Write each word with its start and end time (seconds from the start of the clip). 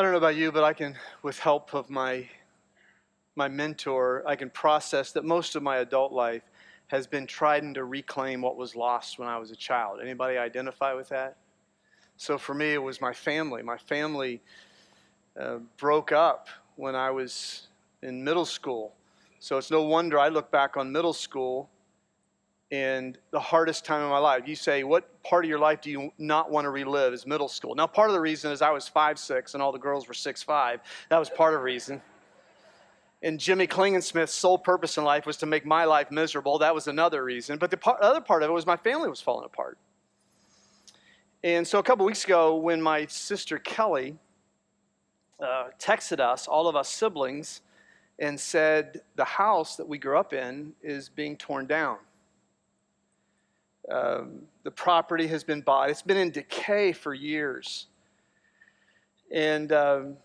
I 0.00 0.02
don't 0.02 0.12
know 0.12 0.16
about 0.16 0.36
you, 0.36 0.50
but 0.50 0.64
I 0.64 0.72
can, 0.72 0.96
with 1.22 1.38
help 1.38 1.74
of 1.74 1.90
my 1.90 2.26
my 3.36 3.48
mentor, 3.48 4.24
I 4.26 4.34
can 4.34 4.48
process 4.48 5.12
that 5.12 5.26
most 5.26 5.56
of 5.56 5.62
my 5.62 5.76
adult 5.76 6.10
life 6.10 6.42
has 6.86 7.06
been 7.06 7.26
trying 7.26 7.74
to 7.74 7.84
reclaim 7.84 8.40
what 8.40 8.56
was 8.56 8.74
lost 8.74 9.18
when 9.18 9.28
I 9.28 9.36
was 9.36 9.50
a 9.50 9.56
child. 9.56 10.00
Anybody 10.02 10.38
identify 10.38 10.94
with 10.94 11.10
that? 11.10 11.36
So 12.16 12.38
for 12.38 12.54
me, 12.54 12.72
it 12.72 12.82
was 12.82 13.02
my 13.02 13.12
family. 13.12 13.62
My 13.62 13.76
family 13.76 14.40
uh, 15.38 15.58
broke 15.76 16.12
up 16.12 16.48
when 16.76 16.94
I 16.94 17.10
was 17.10 17.66
in 18.00 18.24
middle 18.24 18.46
school. 18.46 18.94
So 19.38 19.58
it's 19.58 19.70
no 19.70 19.82
wonder 19.82 20.18
I 20.18 20.28
look 20.28 20.50
back 20.50 20.78
on 20.78 20.90
middle 20.90 21.12
school 21.12 21.68
and 22.70 23.18
the 23.32 23.40
hardest 23.40 23.84
time 23.84 24.02
of 24.02 24.10
my 24.10 24.18
life. 24.18 24.46
You 24.46 24.54
say, 24.54 24.84
what 24.84 25.22
part 25.22 25.44
of 25.44 25.48
your 25.48 25.58
life 25.58 25.80
do 25.80 25.90
you 25.90 26.12
not 26.18 26.50
want 26.50 26.66
to 26.66 26.70
relive 26.70 27.12
is 27.12 27.26
middle 27.26 27.48
school. 27.48 27.74
Now, 27.74 27.86
part 27.86 28.10
of 28.10 28.14
the 28.14 28.20
reason 28.20 28.52
is 28.52 28.62
I 28.62 28.70
was 28.70 28.86
five 28.86 29.18
six 29.18 29.54
and 29.54 29.62
all 29.62 29.72
the 29.72 29.78
girls 29.78 30.06
were 30.06 30.14
six 30.14 30.42
five. 30.42 30.80
That 31.08 31.18
was 31.18 31.30
part 31.30 31.54
of 31.54 31.60
the 31.60 31.64
reason. 31.64 32.00
And 33.22 33.38
Jimmy 33.38 33.66
Klingensmith's 33.66 34.32
sole 34.32 34.56
purpose 34.56 34.96
in 34.96 35.04
life 35.04 35.26
was 35.26 35.36
to 35.38 35.46
make 35.46 35.66
my 35.66 35.84
life 35.84 36.10
miserable. 36.10 36.58
That 36.58 36.74
was 36.74 36.88
another 36.88 37.22
reason. 37.22 37.58
But 37.58 37.70
the 37.70 37.90
other 38.00 38.20
part 38.20 38.42
of 38.42 38.48
it 38.48 38.52
was 38.52 38.64
my 38.64 38.78
family 38.78 39.10
was 39.10 39.20
falling 39.20 39.44
apart. 39.44 39.76
And 41.42 41.66
so 41.66 41.78
a 41.78 41.82
couple 41.82 42.06
weeks 42.06 42.24
ago, 42.24 42.56
when 42.56 42.80
my 42.80 43.06
sister 43.06 43.58
Kelly 43.58 44.16
uh, 45.42 45.68
texted 45.78 46.20
us, 46.20 46.46
all 46.46 46.68
of 46.68 46.76
us 46.76 46.88
siblings, 46.88 47.60
and 48.18 48.38
said, 48.38 49.02
The 49.16 49.24
house 49.24 49.76
that 49.76 49.88
we 49.88 49.98
grew 49.98 50.18
up 50.18 50.32
in 50.32 50.72
is 50.82 51.08
being 51.08 51.36
torn 51.36 51.66
down. 51.66 51.98
Um, 53.90 54.42
the 54.62 54.70
property 54.70 55.26
has 55.28 55.42
been 55.42 55.62
bought, 55.62 55.90
it's 55.90 56.02
been 56.02 56.16
in 56.16 56.30
decay 56.30 56.92
for 56.92 57.12
years. 57.12 57.86
And 59.32 59.72
um, 59.72 60.16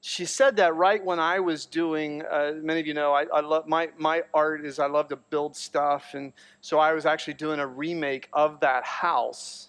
she 0.00 0.24
said 0.24 0.56
that 0.56 0.74
right 0.74 1.04
when 1.04 1.18
I 1.18 1.40
was 1.40 1.66
doing, 1.66 2.22
uh, 2.22 2.52
many 2.62 2.80
of 2.80 2.86
you 2.86 2.94
know, 2.94 3.12
I, 3.12 3.24
I, 3.32 3.40
love 3.40 3.66
my, 3.66 3.90
my 3.98 4.22
art 4.32 4.64
is 4.64 4.78
I 4.78 4.86
love 4.86 5.08
to 5.08 5.16
build 5.16 5.56
stuff. 5.56 6.14
And 6.14 6.32
so 6.60 6.78
I 6.78 6.92
was 6.92 7.06
actually 7.06 7.34
doing 7.34 7.60
a 7.60 7.66
remake 7.66 8.28
of 8.32 8.60
that 8.60 8.84
house. 8.84 9.68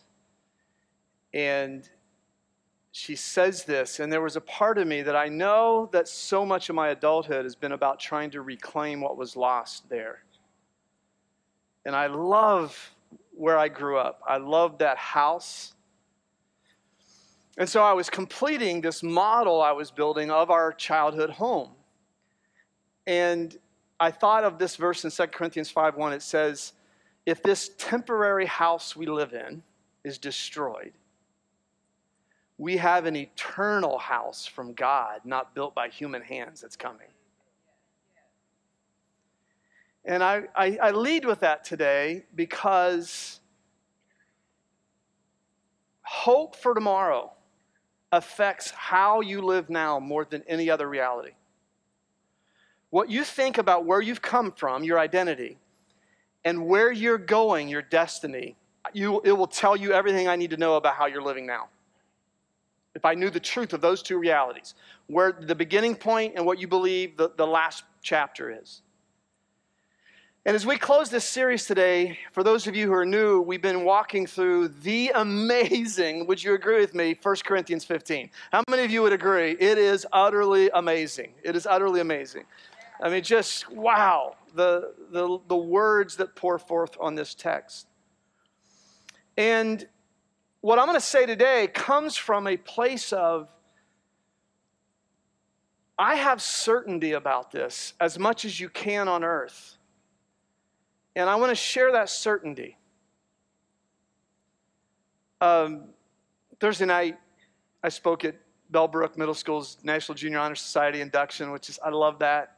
And 1.33 1.89
she 2.91 3.15
says 3.15 3.63
this, 3.63 3.99
and 3.99 4.11
there 4.11 4.21
was 4.21 4.35
a 4.35 4.41
part 4.41 4.77
of 4.77 4.87
me 4.87 5.01
that 5.03 5.15
I 5.15 5.27
know 5.27 5.89
that 5.91 6.07
so 6.07 6.45
much 6.45 6.69
of 6.69 6.75
my 6.75 6.89
adulthood 6.89 7.43
has 7.43 7.55
been 7.55 7.73
about 7.73 7.99
trying 7.99 8.31
to 8.31 8.41
reclaim 8.41 9.01
what 9.01 9.17
was 9.17 9.35
lost 9.35 9.89
there. 9.89 10.23
And 11.85 11.95
I 11.95 12.07
love 12.07 12.91
where 13.37 13.57
I 13.57 13.67
grew 13.67 13.97
up. 13.97 14.21
I 14.27 14.37
loved 14.37 14.79
that 14.79 14.97
house. 14.97 15.73
And 17.57 17.69
so 17.69 17.81
I 17.81 17.93
was 17.93 18.09
completing 18.09 18.81
this 18.81 19.03
model 19.03 19.61
I 19.61 19.71
was 19.71 19.91
building 19.91 20.31
of 20.31 20.49
our 20.49 20.73
childhood 20.73 21.29
home. 21.29 21.71
And 23.05 23.57
I 23.99 24.11
thought 24.11 24.43
of 24.43 24.59
this 24.59 24.75
verse 24.75 25.03
in 25.03 25.11
2 25.11 25.27
Corinthians 25.27 25.71
5:1. 25.71 26.13
It 26.13 26.21
says, 26.21 26.73
If 27.25 27.41
this 27.41 27.71
temporary 27.77 28.45
house 28.45 28.95
we 28.95 29.05
live 29.05 29.33
in 29.33 29.63
is 30.03 30.17
destroyed, 30.17 30.93
we 32.57 32.77
have 32.77 33.05
an 33.05 33.15
eternal 33.15 33.99
house 33.99 34.45
from 34.45 34.73
God, 34.73 35.21
not 35.23 35.53
built 35.53 35.75
by 35.75 35.89
human 35.89 36.23
hands, 36.23 36.61
that's 36.61 36.75
coming. 36.75 37.07
And 40.07 40.23
I, 40.23 40.43
I, 40.55 40.77
I 40.81 40.91
lead 40.91 41.25
with 41.25 41.41
that 41.41 41.65
today 41.65 42.23
because 42.33 43.41
hope 46.01 46.55
for 46.55 46.73
tomorrow 46.73 47.33
affects 48.13 48.71
how 48.71 49.19
you 49.19 49.41
live 49.41 49.69
now 49.69 49.99
more 49.99 50.23
than 50.23 50.43
any 50.47 50.69
other 50.69 50.87
reality. 50.87 51.31
What 52.89 53.09
you 53.09 53.25
think 53.25 53.57
about 53.57 53.85
where 53.85 53.99
you've 53.99 54.21
come 54.21 54.53
from, 54.53 54.85
your 54.85 54.97
identity, 54.97 55.57
and 56.45 56.65
where 56.65 56.89
you're 56.89 57.17
going, 57.17 57.67
your 57.67 57.81
destiny, 57.81 58.55
you, 58.93 59.19
it 59.25 59.33
will 59.33 59.45
tell 59.45 59.75
you 59.75 59.91
everything 59.91 60.29
I 60.29 60.37
need 60.37 60.51
to 60.51 60.57
know 60.57 60.77
about 60.77 60.95
how 60.95 61.07
you're 61.07 61.21
living 61.21 61.45
now. 61.45 61.67
If 62.95 63.03
I 63.03 63.13
knew 63.13 63.29
the 63.29 63.41
truth 63.41 63.73
of 63.73 63.81
those 63.81 64.01
two 64.01 64.17
realities, 64.17 64.73
where 65.07 65.33
the 65.33 65.53
beginning 65.53 65.95
point 65.95 66.35
and 66.37 66.45
what 66.45 66.59
you 66.59 66.67
believe 66.69 67.17
the, 67.17 67.29
the 67.35 67.45
last 67.45 67.83
chapter 68.01 68.57
is. 68.61 68.81
And 70.47 70.55
as 70.55 70.65
we 70.65 70.77
close 70.77 71.09
this 71.09 71.25
series 71.25 71.65
today, 71.65 72.17
for 72.31 72.41
those 72.41 72.67
of 72.67 72.75
you 72.75 72.87
who 72.87 72.93
are 72.93 73.05
new, 73.05 73.41
we've 73.41 73.61
been 73.61 73.83
walking 73.83 74.25
through 74.25 74.69
the 74.69 75.11
amazing, 75.13 76.25
would 76.25 76.41
you 76.41 76.53
agree 76.53 76.79
with 76.79 76.95
me, 76.95 77.17
1 77.21 77.35
Corinthians 77.43 77.83
15. 77.83 78.29
How 78.53 78.63
many 78.69 78.85
of 78.85 78.89
you 78.89 79.01
would 79.01 79.11
agree? 79.11 79.57
It 79.59 79.77
is 79.77 80.07
utterly 80.13 80.69
amazing. 80.73 81.33
It 81.43 81.57
is 81.57 81.67
utterly 81.67 81.99
amazing. 81.99 82.45
I 83.03 83.09
mean, 83.09 83.23
just 83.23 83.69
wow, 83.69 84.37
the, 84.55 84.93
the, 85.11 85.37
the 85.49 85.57
words 85.57 86.15
that 86.15 86.33
pour 86.33 86.57
forth 86.59 86.95
on 86.97 87.15
this 87.15 87.35
text. 87.35 87.87
And 89.35 89.85
what 90.61 90.79
I'm 90.79 90.85
going 90.85 90.97
to 90.97 91.05
say 91.05 91.25
today 91.25 91.67
comes 91.73 92.15
from 92.15 92.47
a 92.47 92.55
place 92.55 93.11
of 93.11 93.49
I 95.99 96.15
have 96.15 96.41
certainty 96.41 97.11
about 97.11 97.51
this 97.51 97.95
as 97.99 98.17
much 98.17 98.45
as 98.45 98.61
you 98.61 98.69
can 98.69 99.09
on 99.09 99.25
earth. 99.25 99.76
And 101.17 101.31
I 101.31 101.35
want 101.35 101.49
to 101.49 101.55
share 101.55 101.91
that 101.93 102.11
certainty. 102.11 102.77
Um, 105.41 105.85
Thursday 106.59 106.85
night, 106.85 107.17
I 107.81 107.89
spoke 107.89 108.23
at 108.23 108.35
Bellbrook 108.71 109.17
Middle 109.17 109.33
School's 109.33 109.79
National 109.81 110.13
Junior 110.13 110.37
Honor 110.37 110.53
Society 110.53 111.01
induction, 111.01 111.49
which 111.51 111.69
is, 111.69 111.79
I 111.83 111.89
love 111.89 112.19
that. 112.19 112.57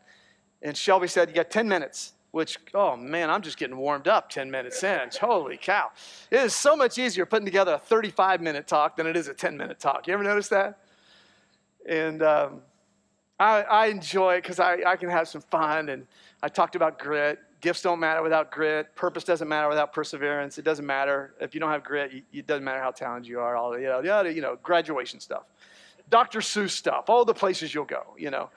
And 0.62 0.76
Shelby 0.76 1.08
said, 1.08 1.30
You 1.30 1.36
got 1.36 1.50
10 1.50 1.70
minutes, 1.70 2.12
which, 2.32 2.58
oh 2.74 2.98
man, 2.98 3.30
I'm 3.30 3.42
just 3.42 3.58
getting 3.58 3.78
warmed 3.78 4.10
up 4.10 4.30
10 4.30 4.52
minutes 4.52 4.84
in. 4.84 5.10
Holy 5.22 5.56
cow. 5.56 5.92
It 6.30 6.42
is 6.42 6.54
so 6.54 6.76
much 6.76 6.98
easier 6.98 7.26
putting 7.26 7.46
together 7.46 7.76
a 7.76 7.80
35 7.80 8.42
minute 8.42 8.68
talk 8.68 8.98
than 8.98 9.08
it 9.08 9.16
is 9.16 9.30
a 9.30 9.34
10 9.34 9.56
minute 9.56 9.80
talk. 9.80 10.06
You 10.06 10.14
ever 10.14 10.24
notice 10.24 10.50
that? 10.50 10.80
And 11.88 12.22
um, 12.22 12.62
I, 13.40 13.62
I 13.62 13.86
enjoy 13.86 14.34
it 14.34 14.42
because 14.42 14.60
I, 14.60 14.80
I 14.86 14.98
can 14.98 15.10
have 15.10 15.30
some 15.30 15.44
fun. 15.44 15.88
And 15.88 16.06
I 16.44 16.50
talked 16.50 16.76
about 16.76 17.00
grit 17.00 17.40
Gifts 17.62 17.82
don't 17.82 18.00
matter 18.00 18.24
without 18.24 18.52
grit. 18.52 18.96
Purpose 18.96 19.24
doesn't 19.24 19.48
matter 19.48 19.68
without 19.68 19.92
perseverance. 19.92 20.58
It 20.58 20.64
doesn't 20.64 20.86
matter 20.86 21.36
if 21.42 21.54
you 21.54 21.60
don't 21.60 21.72
have 21.72 21.84
grit. 21.84 22.24
it 22.32 22.48
doesn't 22.48 22.64
matter 22.64 22.82
how 22.82 22.92
talented 22.92 23.30
you 23.30 23.40
are. 23.40 23.58
All 23.58 23.78
you 23.78 23.88
know, 23.88 24.24
you 24.24 24.42
know, 24.42 24.58
graduation 24.64 25.20
stuff, 25.20 25.44
Dr. 26.10 26.40
Seuss 26.40 26.72
stuff, 26.72 27.10
all 27.10 27.26
the 27.26 27.34
places 27.34 27.74
you'll 27.74 27.86
go. 27.86 28.16
You 28.18 28.30
know. 28.30 28.50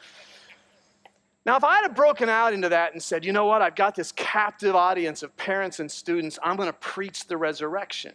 Now, 1.45 1.57
if 1.57 1.65
I 1.65 1.83
had 1.83 1.97
broken 1.97 2.29
out 2.29 2.53
into 2.53 2.69
that 2.69 2.93
and 2.93 3.03
said, 3.03 3.25
you 3.25 3.33
know 3.33 3.47
what, 3.47 3.63
I've 3.63 3.75
got 3.75 3.97
this 3.97 4.13
captive 4.13 4.77
audience 4.77 5.25
of 5.25 5.37
parents 5.37 5.81
and 5.81 5.91
students, 5.91 6.39
I'm 6.41 6.55
going 6.55 6.69
to 6.69 6.73
preach 6.73 7.27
the 7.27 7.37
resurrection. 7.37 8.13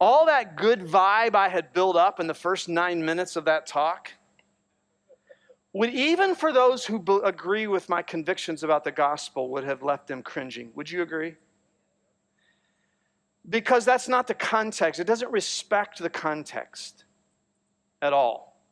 All 0.00 0.26
that 0.26 0.56
good 0.56 0.80
vibe 0.80 1.36
I 1.36 1.48
had 1.48 1.72
built 1.72 1.94
up 1.94 2.18
in 2.18 2.26
the 2.26 2.34
first 2.34 2.68
nine 2.68 3.04
minutes 3.04 3.36
of 3.36 3.44
that 3.44 3.66
talk 3.66 4.10
would 5.74 5.90
even 5.90 6.36
for 6.36 6.52
those 6.52 6.86
who 6.86 7.02
agree 7.24 7.66
with 7.66 7.88
my 7.88 8.00
convictions 8.00 8.62
about 8.62 8.84
the 8.84 8.92
gospel 8.92 9.48
would 9.50 9.64
have 9.64 9.82
left 9.82 10.06
them 10.06 10.22
cringing. 10.22 10.70
Would 10.76 10.88
you 10.88 11.02
agree? 11.02 11.34
Because 13.50 13.84
that's 13.84 14.08
not 14.08 14.28
the 14.28 14.34
context. 14.34 15.00
It 15.00 15.06
doesn't 15.06 15.32
respect 15.32 15.98
the 15.98 16.08
context 16.08 17.04
at 18.00 18.12
all. 18.12 18.62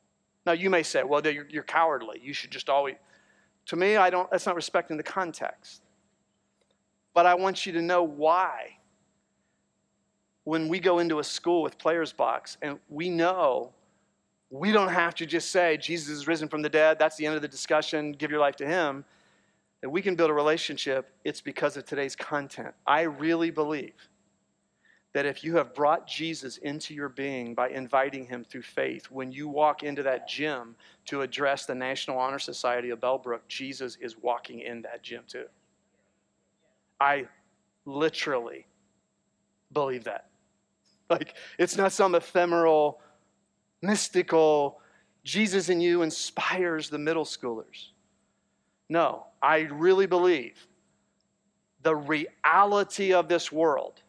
Now 0.47 0.53
you 0.53 0.71
may 0.71 0.85
say, 0.85 1.03
well, 1.03 1.27
you're, 1.27 1.47
you're 1.49 1.65
cowardly. 1.65 2.21
You 2.23 2.33
should 2.33 2.53
just 2.53 2.69
always. 2.69 2.95
To 3.67 3.77
me, 3.77 3.97
I 3.97 4.09
don't. 4.09 4.31
That's 4.31 4.47
not 4.47 4.55
respecting 4.55 4.97
the 4.97 5.03
context. 5.03 5.83
But 7.15 7.27
I 7.27 7.35
want 7.35 7.67
you 7.67 7.73
to 7.73 7.83
know 7.83 8.05
why. 8.05 8.79
When 10.45 10.69
we 10.69 10.81
go 10.81 10.99
into 11.01 11.19
a 11.19 11.25
school 11.25 11.63
with 11.63 11.79
Players 11.79 12.13
Box 12.13 12.59
and 12.63 12.79
we 12.89 13.11
know 13.11 13.73
we 14.53 14.71
don't 14.71 14.91
have 14.91 15.15
to 15.15 15.25
just 15.25 15.51
say, 15.51 15.79
Jesus 15.79 16.11
is 16.11 16.29
risen 16.29 16.47
from 16.47 16.61
the 16.61 16.69
dead, 16.69 16.99
that's 16.99 17.17
the 17.17 17.25
end 17.25 17.35
of 17.35 17.41
the 17.41 17.49
discussion, 17.49 18.13
give 18.13 18.31
your 18.31 18.39
life 18.39 18.57
to 18.57 18.67
Him. 18.67 19.05
That 19.81 19.89
we 19.89 20.03
can 20.03 20.15
build 20.15 20.31
a 20.31 20.35
relationship, 20.35 21.11
it's 21.25 21.41
because 21.41 21.77
of 21.79 21.87
today's 21.87 22.15
content. 22.15 22.75
I 22.87 23.03
really 23.03 23.51
believe 23.51 23.95
that 25.15 25.27
if 25.27 25.43
you 25.43 25.57
have 25.57 25.75
brought 25.75 26.07
Jesus 26.07 26.59
into 26.59 26.95
your 26.95 27.09
being 27.09 27.55
by 27.55 27.71
inviting 27.71 28.27
him 28.27 28.45
through 28.45 28.63
faith, 28.63 29.11
when 29.11 29.33
you 29.33 29.49
walk 29.49 29.83
into 29.83 30.03
that 30.03 30.29
gym 30.29 30.77
to 31.07 31.23
address 31.23 31.67
the 31.67 31.75
National 31.75 32.19
Honor 32.19 32.39
Society 32.39 32.91
of 32.91 33.01
Bellbrook, 33.01 33.41
Jesus 33.49 33.97
is 34.01 34.17
walking 34.17 34.61
in 34.61 34.83
that 34.83 35.03
gym 35.03 35.25
too. 35.27 35.47
I 37.01 37.27
literally 37.85 38.67
believe 39.73 40.05
that. 40.05 40.27
Like, 41.11 41.35
it's 41.59 41.77
not 41.77 41.93
some 41.93 42.15
ephemeral 42.15 43.01
mystical, 43.83 44.81
Jesus 45.25 45.69
in 45.69 45.81
you 45.81 46.03
inspires 46.03 46.89
the 46.89 46.99
middle 46.99 47.25
schoolers. 47.25 47.91
No, 48.89 49.27
I 49.43 49.61
really 49.61 50.07
believe 50.07 50.67
the 51.83 51.95
reality 51.97 53.13
of 53.13 53.29
this 53.29 53.51
world 53.51 54.03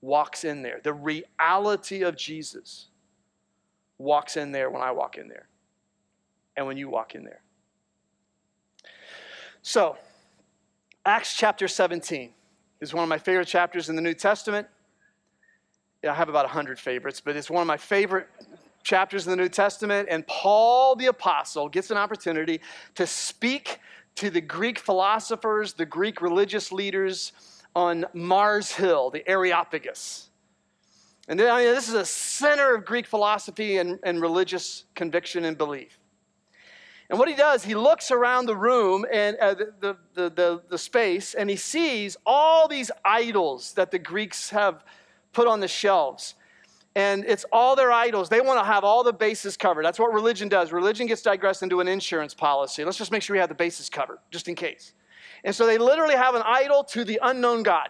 walks 0.00 0.44
in 0.44 0.62
there. 0.62 0.80
The 0.82 0.92
reality 0.92 2.02
of 2.02 2.16
Jesus 2.16 2.88
walks 3.98 4.36
in 4.36 4.52
there 4.52 4.70
when 4.70 4.82
I 4.82 4.90
walk 4.90 5.16
in 5.16 5.28
there 5.28 5.48
and 6.56 6.66
when 6.66 6.76
you 6.76 6.88
walk 6.88 7.14
in 7.14 7.24
there. 7.24 7.40
So, 9.62 9.96
Acts 11.06 11.36
chapter 11.36 11.68
17 11.68 12.30
is 12.80 12.92
one 12.92 13.02
of 13.02 13.08
my 13.08 13.18
favorite 13.18 13.48
chapters 13.48 13.88
in 13.88 13.96
the 13.96 14.02
New 14.02 14.14
Testament. 14.14 14.66
I 16.06 16.12
have 16.12 16.28
about 16.28 16.44
100 16.44 16.78
favorites, 16.78 17.22
but 17.24 17.34
it's 17.34 17.48
one 17.48 17.62
of 17.62 17.66
my 17.66 17.78
favorite 17.78 18.28
chapters 18.84 19.26
in 19.26 19.30
the 19.30 19.36
New 19.36 19.48
Testament. 19.48 20.08
And 20.10 20.24
Paul 20.26 20.94
the 20.94 21.06
Apostle 21.06 21.68
gets 21.68 21.90
an 21.90 21.96
opportunity 21.96 22.60
to 22.94 23.06
speak 23.06 23.80
to 24.16 24.30
the 24.30 24.40
Greek 24.40 24.78
philosophers, 24.78 25.72
the 25.72 25.86
Greek 25.86 26.22
religious 26.22 26.70
leaders 26.70 27.32
on 27.74 28.04
Mars 28.12 28.70
Hill, 28.70 29.10
the 29.10 29.28
Areopagus. 29.28 30.28
And 31.26 31.40
I 31.40 31.64
mean, 31.64 31.74
this 31.74 31.88
is 31.88 31.94
a 31.94 32.04
center 32.04 32.74
of 32.74 32.84
Greek 32.84 33.06
philosophy 33.06 33.78
and, 33.78 33.98
and 34.02 34.20
religious 34.20 34.84
conviction 34.94 35.44
and 35.44 35.58
belief. 35.58 35.98
And 37.10 37.18
what 37.18 37.28
he 37.28 37.34
does, 37.34 37.64
he 37.64 37.74
looks 37.74 38.10
around 38.10 38.46
the 38.46 38.56
room 38.56 39.04
and 39.12 39.36
uh, 39.38 39.54
the, 39.54 39.96
the, 40.14 40.30
the, 40.30 40.62
the, 40.68 40.78
space, 40.78 41.34
and 41.34 41.50
he 41.50 41.56
sees 41.56 42.16
all 42.24 42.66
these 42.66 42.90
idols 43.04 43.74
that 43.74 43.90
the 43.90 43.98
Greeks 43.98 44.50
have 44.50 44.84
put 45.32 45.46
on 45.46 45.60
the 45.60 45.68
shelves. 45.68 46.34
And 46.96 47.24
it's 47.26 47.44
all 47.52 47.74
their 47.74 47.90
idols. 47.90 48.28
They 48.28 48.40
want 48.40 48.60
to 48.60 48.64
have 48.64 48.84
all 48.84 49.02
the 49.02 49.12
bases 49.12 49.56
covered. 49.56 49.84
That's 49.84 49.98
what 49.98 50.12
religion 50.12 50.48
does. 50.48 50.72
Religion 50.72 51.06
gets 51.06 51.22
digressed 51.22 51.62
into 51.62 51.80
an 51.80 51.88
insurance 51.88 52.34
policy. 52.34 52.84
Let's 52.84 52.98
just 52.98 53.10
make 53.10 53.22
sure 53.22 53.34
we 53.34 53.40
have 53.40 53.48
the 53.48 53.54
bases 53.54 53.90
covered, 53.90 54.18
just 54.30 54.46
in 54.46 54.54
case. 54.54 54.94
And 55.42 55.54
so 55.54 55.66
they 55.66 55.76
literally 55.76 56.14
have 56.14 56.34
an 56.34 56.42
idol 56.44 56.84
to 56.84 57.04
the 57.04 57.18
unknown 57.22 57.64
God 57.64 57.88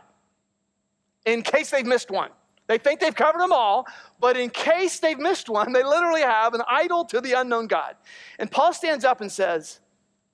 in 1.26 1.42
case 1.42 1.70
they've 1.70 1.86
missed 1.86 2.10
one. 2.10 2.30
They 2.66 2.78
think 2.78 3.00
they've 3.00 3.14
covered 3.14 3.40
them 3.40 3.52
all, 3.52 3.86
but 4.18 4.38
in 4.38 4.48
case 4.48 4.98
they've 4.98 5.18
missed 5.18 5.50
one, 5.50 5.72
they 5.72 5.84
literally 5.84 6.22
have 6.22 6.54
an 6.54 6.62
idol 6.66 7.04
to 7.06 7.20
the 7.20 7.34
unknown 7.34 7.66
God. 7.66 7.94
And 8.38 8.50
Paul 8.50 8.72
stands 8.72 9.04
up 9.04 9.20
and 9.20 9.30
says, 9.30 9.80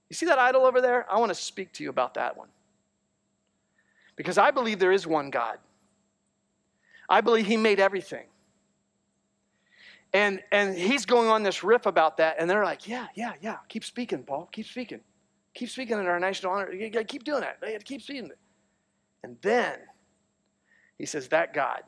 You 0.08 0.14
see 0.14 0.26
that 0.26 0.38
idol 0.38 0.64
over 0.64 0.80
there? 0.80 1.10
I 1.10 1.18
want 1.18 1.30
to 1.30 1.34
speak 1.34 1.72
to 1.72 1.82
you 1.82 1.90
about 1.90 2.14
that 2.14 2.36
one. 2.36 2.48
Because 4.14 4.38
I 4.38 4.52
believe 4.52 4.78
there 4.78 4.92
is 4.92 5.06
one 5.06 5.30
God. 5.30 5.58
I 7.08 7.20
believe 7.20 7.46
he 7.46 7.56
made 7.56 7.80
everything. 7.80 8.26
And, 10.12 10.42
and 10.50 10.76
he's 10.76 11.06
going 11.06 11.28
on 11.28 11.42
this 11.42 11.62
riff 11.62 11.86
about 11.86 12.16
that, 12.16 12.36
and 12.38 12.50
they're 12.50 12.64
like, 12.64 12.88
Yeah, 12.88 13.06
yeah, 13.14 13.34
yeah. 13.40 13.58
Keep 13.68 13.84
speaking, 13.84 14.24
Paul. 14.24 14.48
Keep 14.52 14.66
speaking. 14.66 15.00
Keep 15.54 15.68
speaking 15.68 15.98
in 15.98 16.06
our 16.06 16.20
national 16.20 16.52
honor. 16.52 16.70
Keep 17.04 17.24
doing 17.24 17.42
that. 17.42 17.84
Keep 17.84 18.02
speaking. 18.02 18.30
And 19.22 19.36
then 19.42 19.78
he 20.98 21.06
says, 21.06 21.28
That 21.28 21.54
God 21.54 21.82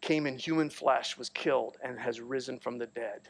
came 0.00 0.26
in 0.26 0.36
human 0.36 0.68
flesh, 0.68 1.16
was 1.16 1.30
killed, 1.30 1.78
and 1.82 1.98
has 1.98 2.20
risen 2.20 2.58
from 2.58 2.78
the 2.78 2.86
dead. 2.86 3.28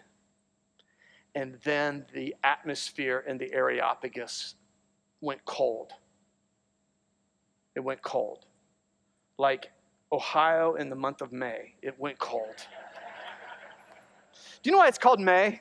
And 1.34 1.58
then 1.64 2.06
the 2.14 2.34
atmosphere 2.44 3.24
in 3.26 3.38
the 3.38 3.52
Areopagus 3.52 4.54
went 5.20 5.44
cold. 5.44 5.92
It 7.74 7.80
went 7.80 8.02
cold. 8.02 8.46
Like 9.38 9.70
Ohio 10.12 10.74
in 10.74 10.90
the 10.90 10.96
month 10.96 11.22
of 11.22 11.32
May, 11.32 11.74
it 11.82 11.98
went 11.98 12.18
cold. 12.18 12.66
Do 14.64 14.70
you 14.70 14.72
know 14.72 14.78
why 14.78 14.88
it's 14.88 14.98
called 14.98 15.20
May? 15.20 15.60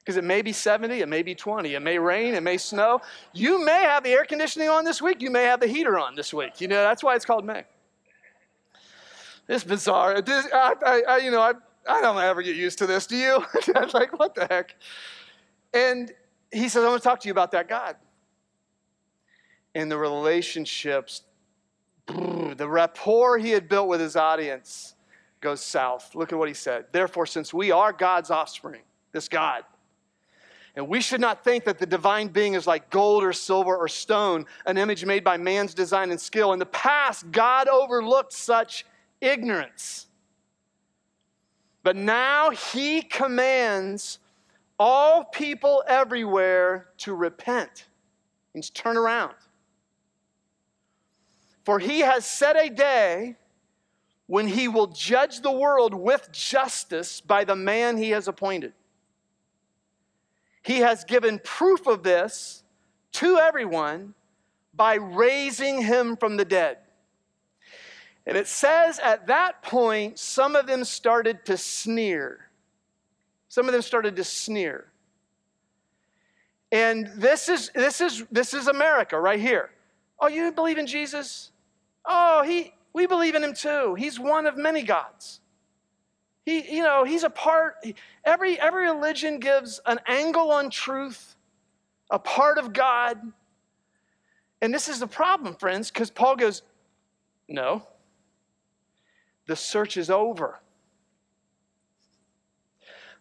Because 0.00 0.18
it 0.18 0.24
may 0.24 0.42
be 0.42 0.52
70, 0.52 1.00
it 1.00 1.08
may 1.08 1.22
be 1.22 1.34
20, 1.34 1.74
it 1.74 1.80
may 1.80 1.98
rain, 1.98 2.34
it 2.34 2.42
may 2.42 2.58
snow. 2.58 3.00
You 3.32 3.64
may 3.64 3.84
have 3.84 4.04
the 4.04 4.10
air 4.10 4.26
conditioning 4.26 4.68
on 4.68 4.84
this 4.84 5.00
week, 5.00 5.22
you 5.22 5.30
may 5.30 5.44
have 5.44 5.60
the 5.60 5.66
heater 5.66 5.98
on 5.98 6.14
this 6.14 6.34
week. 6.34 6.60
You 6.60 6.68
know, 6.68 6.82
that's 6.82 7.02
why 7.02 7.16
it's 7.16 7.24
called 7.24 7.46
May. 7.46 7.64
It's 9.48 9.64
bizarre. 9.64 10.20
This, 10.20 10.46
I, 10.52 10.74
I, 10.84 11.02
I, 11.08 11.16
you 11.18 11.30
know, 11.30 11.40
I, 11.40 11.52
I 11.88 12.02
don't 12.02 12.18
ever 12.18 12.42
get 12.42 12.54
used 12.54 12.78
to 12.78 12.86
this. 12.86 13.06
Do 13.06 13.16
you? 13.16 13.42
I'm 13.74 13.88
like, 13.94 14.18
what 14.18 14.34
the 14.34 14.46
heck? 14.46 14.76
And 15.72 16.12
he 16.52 16.68
says, 16.68 16.84
I 16.84 16.88
want 16.88 17.02
to 17.02 17.08
talk 17.08 17.20
to 17.20 17.28
you 17.28 17.32
about 17.32 17.50
that 17.52 17.66
God. 17.66 17.96
And 19.74 19.90
the 19.90 19.96
relationships, 19.96 21.22
the 22.06 22.68
rapport 22.68 23.38
he 23.38 23.50
had 23.50 23.70
built 23.70 23.88
with 23.88 24.00
his 24.00 24.16
audience 24.16 24.93
goes 25.44 25.60
south. 25.60 26.14
Look 26.14 26.32
at 26.32 26.38
what 26.38 26.48
he 26.48 26.54
said. 26.54 26.86
Therefore, 26.90 27.26
since 27.26 27.52
we 27.52 27.70
are 27.70 27.92
God's 27.92 28.30
offspring, 28.30 28.80
this 29.12 29.28
God, 29.28 29.62
and 30.74 30.88
we 30.88 31.00
should 31.00 31.20
not 31.20 31.44
think 31.44 31.64
that 31.64 31.78
the 31.78 31.86
divine 31.86 32.28
being 32.28 32.54
is 32.54 32.66
like 32.66 32.90
gold 32.90 33.22
or 33.22 33.32
silver 33.32 33.76
or 33.76 33.86
stone, 33.86 34.46
an 34.66 34.76
image 34.76 35.04
made 35.04 35.22
by 35.22 35.36
man's 35.36 35.72
design 35.72 36.10
and 36.10 36.20
skill. 36.20 36.52
In 36.52 36.58
the 36.58 36.66
past, 36.66 37.30
God 37.30 37.68
overlooked 37.68 38.32
such 38.32 38.84
ignorance. 39.20 40.06
But 41.84 41.94
now 41.94 42.50
he 42.50 43.02
commands 43.02 44.18
all 44.78 45.24
people 45.24 45.84
everywhere 45.86 46.88
to 46.98 47.14
repent. 47.14 47.86
Means 48.54 48.70
turn 48.70 48.96
around. 48.96 49.34
For 51.64 51.78
he 51.78 52.00
has 52.00 52.26
set 52.26 52.56
a 52.56 52.68
day 52.68 53.36
when 54.26 54.48
he 54.48 54.68
will 54.68 54.86
judge 54.86 55.40
the 55.40 55.52
world 55.52 55.94
with 55.94 56.30
justice 56.32 57.20
by 57.20 57.44
the 57.44 57.56
man 57.56 57.96
he 57.96 58.10
has 58.10 58.28
appointed. 58.28 58.72
He 60.62 60.78
has 60.78 61.04
given 61.04 61.40
proof 61.44 61.86
of 61.86 62.02
this 62.02 62.62
to 63.12 63.38
everyone 63.38 64.14
by 64.72 64.94
raising 64.94 65.82
him 65.82 66.16
from 66.16 66.36
the 66.36 66.44
dead. 66.44 66.78
And 68.26 68.36
it 68.36 68.46
says 68.46 68.98
at 68.98 69.26
that 69.26 69.62
point, 69.62 70.18
some 70.18 70.56
of 70.56 70.66
them 70.66 70.84
started 70.84 71.44
to 71.46 71.58
sneer. 71.58 72.48
Some 73.48 73.66
of 73.66 73.72
them 73.72 73.82
started 73.82 74.16
to 74.16 74.24
sneer. 74.24 74.86
And 76.72 77.10
this 77.14 77.48
is, 77.48 77.70
this 77.74 78.00
is, 78.00 78.24
this 78.32 78.54
is 78.54 78.66
America 78.66 79.20
right 79.20 79.38
here. 79.38 79.70
Oh, 80.18 80.28
you 80.28 80.50
believe 80.50 80.78
in 80.78 80.86
Jesus? 80.86 81.52
Oh, 82.04 82.42
he, 82.42 82.72
we 82.94 83.06
believe 83.06 83.34
in 83.34 83.42
him 83.42 83.52
too. 83.52 83.94
He's 83.96 84.18
one 84.18 84.46
of 84.46 84.56
many 84.56 84.82
gods. 84.82 85.40
He, 86.46 86.76
you 86.76 86.82
know, 86.82 87.04
he's 87.04 87.24
a 87.24 87.30
part, 87.30 87.76
every, 88.24 88.58
every 88.60 88.84
religion 88.84 89.40
gives 89.40 89.80
an 89.84 89.98
angle 90.06 90.52
on 90.52 90.70
truth, 90.70 91.34
a 92.10 92.18
part 92.18 92.56
of 92.58 92.72
God. 92.72 93.18
And 94.62 94.72
this 94.72 94.88
is 94.88 95.00
the 95.00 95.06
problem, 95.06 95.56
friends, 95.56 95.90
because 95.90 96.10
Paul 96.10 96.36
goes, 96.36 96.62
no, 97.48 97.86
the 99.46 99.56
search 99.56 99.96
is 99.96 100.08
over. 100.08 100.60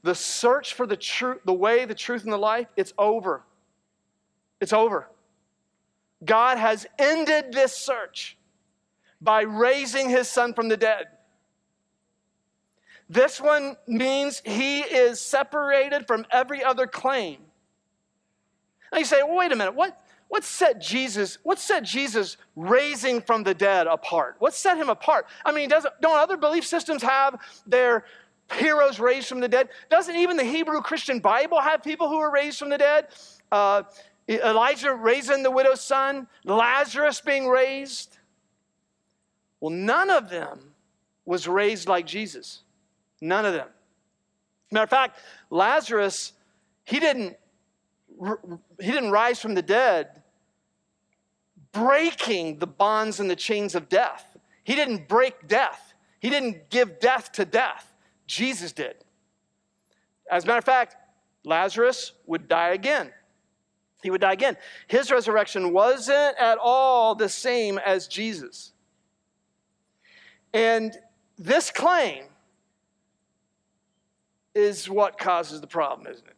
The 0.03 0.15
search 0.15 0.73
for 0.73 0.85
the 0.85 0.97
truth, 0.97 1.39
the 1.45 1.53
way, 1.53 1.85
the 1.85 1.95
truth, 1.95 2.23
and 2.23 2.31
the 2.31 2.37
life, 2.37 2.67
it's 2.75 2.93
over. 2.97 3.43
It's 4.59 4.73
over. 4.73 5.09
God 6.23 6.57
has 6.57 6.85
ended 6.99 7.53
this 7.53 7.75
search 7.75 8.37
by 9.23 9.43
raising 9.43 10.09
his 10.09 10.27
son 10.27 10.53
from 10.53 10.67
the 10.67 10.77
dead. 10.77 11.05
This 13.09 13.39
one 13.39 13.77
means 13.87 14.41
he 14.45 14.81
is 14.81 15.21
separated 15.21 16.07
from 16.07 16.25
every 16.31 16.63
other 16.63 16.87
claim. 16.87 17.37
Now 18.91 18.99
you 18.99 19.05
say, 19.05 19.23
well, 19.23 19.37
wait 19.37 19.51
a 19.51 19.55
minute, 19.55 19.75
what, 19.75 20.03
what 20.27 20.43
set 20.43 20.81
Jesus, 20.81 21.37
what 21.43 21.57
set 21.59 21.83
Jesus 21.83 22.37
raising 22.55 23.21
from 23.21 23.43
the 23.43 23.53
dead 23.53 23.87
apart? 23.87 24.35
What 24.39 24.53
set 24.53 24.77
him 24.77 24.89
apart? 24.89 25.27
I 25.45 25.51
mean, 25.51 25.69
doesn't, 25.69 25.93
don't 26.01 26.17
other 26.17 26.37
belief 26.37 26.65
systems 26.65 27.01
have 27.01 27.39
their 27.65 28.05
heroes 28.51 28.99
raised 28.99 29.27
from 29.27 29.39
the 29.39 29.47
dead? 29.47 29.69
Doesn't 29.89 30.15
even 30.15 30.35
the 30.37 30.43
Hebrew 30.43 30.81
Christian 30.81 31.19
Bible 31.19 31.61
have 31.61 31.81
people 31.81 32.09
who 32.09 32.17
were 32.17 32.31
raised 32.31 32.59
from 32.59 32.69
the 32.69 32.77
dead? 32.77 33.07
Uh, 33.51 33.83
Elijah 34.27 34.93
raising 34.93 35.43
the 35.43 35.51
widow's 35.51 35.81
son, 35.81 36.27
Lazarus 36.45 37.21
being 37.21 37.47
raised. 37.47 38.17
Well, 39.63 39.71
none 39.71 40.09
of 40.09 40.29
them 40.29 40.73
was 41.23 41.47
raised 41.47 41.87
like 41.87 42.05
Jesus. 42.05 42.63
None 43.21 43.45
of 43.45 43.53
them. 43.53 43.69
Matter 44.71 44.83
of 44.83 44.89
fact, 44.89 45.19
Lazarus, 45.49 46.33
he 46.83 46.99
didn't, 46.99 47.37
he 48.81 48.91
didn't 48.91 49.11
rise 49.11 49.39
from 49.39 49.53
the 49.53 49.61
dead 49.61 50.21
breaking 51.71 52.59
the 52.59 52.67
bonds 52.67 53.21
and 53.21 53.29
the 53.29 53.37
chains 53.37 53.73
of 53.73 53.87
death. 53.87 54.35
He 54.65 54.75
didn't 54.75 55.07
break 55.07 55.47
death, 55.47 55.93
He 56.19 56.29
didn't 56.29 56.69
give 56.69 56.99
death 56.99 57.31
to 57.31 57.45
death. 57.45 57.89
Jesus 58.27 58.73
did. 58.73 58.95
As 60.29 60.43
a 60.43 60.47
matter 60.47 60.59
of 60.59 60.65
fact, 60.65 60.97
Lazarus 61.45 62.11
would 62.25 62.49
die 62.49 62.71
again. 62.71 63.13
He 64.01 64.09
would 64.09 64.19
die 64.19 64.33
again. 64.33 64.57
His 64.87 65.09
resurrection 65.09 65.71
wasn't 65.71 66.37
at 66.37 66.57
all 66.57 67.15
the 67.15 67.29
same 67.29 67.77
as 67.77 68.07
Jesus. 68.07 68.73
And 70.53 70.95
this 71.37 71.71
claim 71.71 72.25
is 74.55 74.89
what 74.89 75.17
causes 75.17 75.61
the 75.61 75.67
problem, 75.67 76.07
isn't 76.07 76.27
it? 76.27 76.35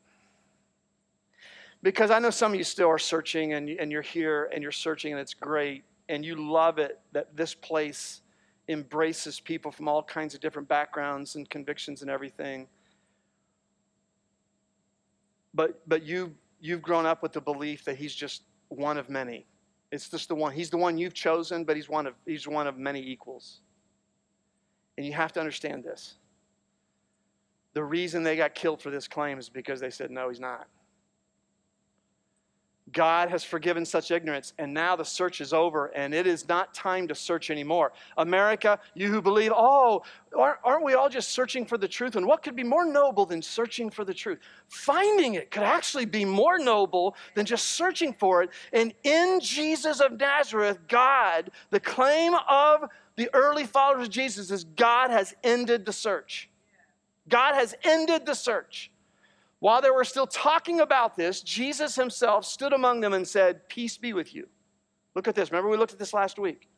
Because 1.84 2.12
I 2.12 2.20
know 2.20 2.30
some 2.30 2.54
of 2.54 2.58
you 2.58 2.64
still 2.64 2.90
are 2.90 2.98
searching 2.98 3.54
and, 3.54 3.70
and 3.70 3.92
you're 3.92 4.02
here 4.02 4.50
and 4.54 4.64
you're 4.64 4.72
searching 4.72 5.12
and 5.12 5.22
it's 5.22 5.34
great 5.34 5.84
and 6.10 6.26
you 6.26 6.36
love 6.36 6.80
it 6.80 7.00
that 7.12 7.36
this 7.36 7.54
place 7.54 8.22
embraces 8.70 9.40
people 9.40 9.72
from 9.72 9.88
all 9.88 10.02
kinds 10.02 10.34
of 10.34 10.40
different 10.40 10.68
backgrounds 10.68 11.36
and 11.36 11.50
convictions 11.50 12.02
and 12.02 12.10
everything. 12.10 12.68
but 15.56 15.82
but 15.88 16.04
you 16.04 16.36
you've 16.60 16.82
grown 16.82 17.06
up 17.06 17.24
with 17.24 17.32
the 17.32 17.42
belief 17.42 17.86
that 17.86 17.96
he's 17.96 18.14
just 18.14 18.44
one 18.68 18.98
of 18.98 19.10
many. 19.10 19.46
It's 19.92 20.10
just 20.10 20.28
the 20.28 20.36
one. 20.36 20.52
He's 20.52 20.70
the 20.70 20.78
one 20.78 20.98
you've 20.98 21.14
chosen, 21.14 21.64
but 21.64 21.76
he's 21.76 21.90
one 21.90 22.06
of 22.06 22.14
he's 22.26 22.48
one 22.48 22.68
of 22.68 22.78
many 22.78 23.02
equals. 23.02 23.62
And 24.98 25.06
you 25.06 25.14
have 25.14 25.34
to 25.34 25.40
understand 25.40 25.84
this. 25.84 26.16
The 27.74 27.84
reason 27.84 28.24
they 28.24 28.38
got 28.38 28.56
killed 28.56 28.82
for 28.82 28.90
this 28.90 29.08
claim 29.08 29.38
is 29.38 29.50
because 29.50 29.80
they 29.80 29.90
said, 29.90 30.10
no, 30.10 30.30
he's 30.30 30.40
not. 30.40 30.68
God 32.96 33.30
has 33.30 33.44
forgiven 33.44 33.86
such 33.86 34.10
ignorance, 34.10 34.54
and 34.58 34.74
now 34.74 34.96
the 34.96 35.04
search 35.04 35.42
is 35.42 35.52
over, 35.52 35.88
and 35.88 36.14
it 36.14 36.26
is 36.26 36.48
not 36.48 36.74
time 36.74 37.10
to 37.10 37.14
search 37.14 37.52
anymore. 37.52 37.92
America, 38.18 38.80
you 38.94 39.10
who 39.10 39.22
believe, 39.22 39.52
oh, 39.54 40.02
aren't 40.34 40.84
we 40.84 40.94
all 40.94 41.10
just 41.10 41.32
searching 41.32 41.66
for 41.66 41.78
the 41.78 41.90
truth? 41.90 42.16
And 42.16 42.26
what 42.26 42.42
could 42.42 42.56
be 42.56 42.64
more 42.64 42.86
noble 42.86 43.26
than 43.26 43.42
searching 43.42 43.90
for 43.90 44.06
the 44.06 44.14
truth? 44.14 44.40
Finding 44.70 45.34
it 45.34 45.52
could 45.52 45.64
actually 45.64 46.06
be 46.06 46.24
more 46.24 46.58
noble 46.58 47.18
than 47.36 47.46
just 47.46 47.68
searching 47.68 48.14
for 48.14 48.44
it. 48.44 48.50
And 48.72 48.94
in 49.04 49.42
Jesus 49.42 50.00
of 50.00 50.18
Nazareth, 50.18 50.80
God, 50.88 51.52
the 51.72 51.82
claim 51.82 52.34
of 52.50 52.86
the 53.18 53.30
early 53.34 53.66
followers 53.66 54.08
of 54.08 54.10
Jesus 54.10 54.52
is 54.52 54.64
God 54.64 55.12
has 55.12 55.36
ended 55.44 55.86
the 55.86 55.94
search. 55.94 56.50
God 57.28 57.56
has 57.56 57.76
ended 57.84 58.26
the 58.26 58.36
search. 58.36 58.90
While 59.66 59.82
they 59.82 59.90
were 59.90 60.04
still 60.04 60.28
talking 60.28 60.80
about 60.80 61.18
this, 61.18 61.42
Jesus 61.42 61.96
himself 61.96 62.46
stood 62.46 62.72
among 62.72 63.00
them 63.00 63.14
and 63.14 63.28
said, 63.28 63.68
Peace 63.68 63.98
be 63.98 64.14
with 64.14 64.36
you. 64.36 64.48
Look 65.16 65.28
at 65.28 65.34
this. 65.34 65.50
Remember, 65.50 65.72
we 65.72 65.78
looked 65.78 65.92
at 65.92 65.98
this 65.98 66.14
last 66.14 66.38
week. 66.38 66.70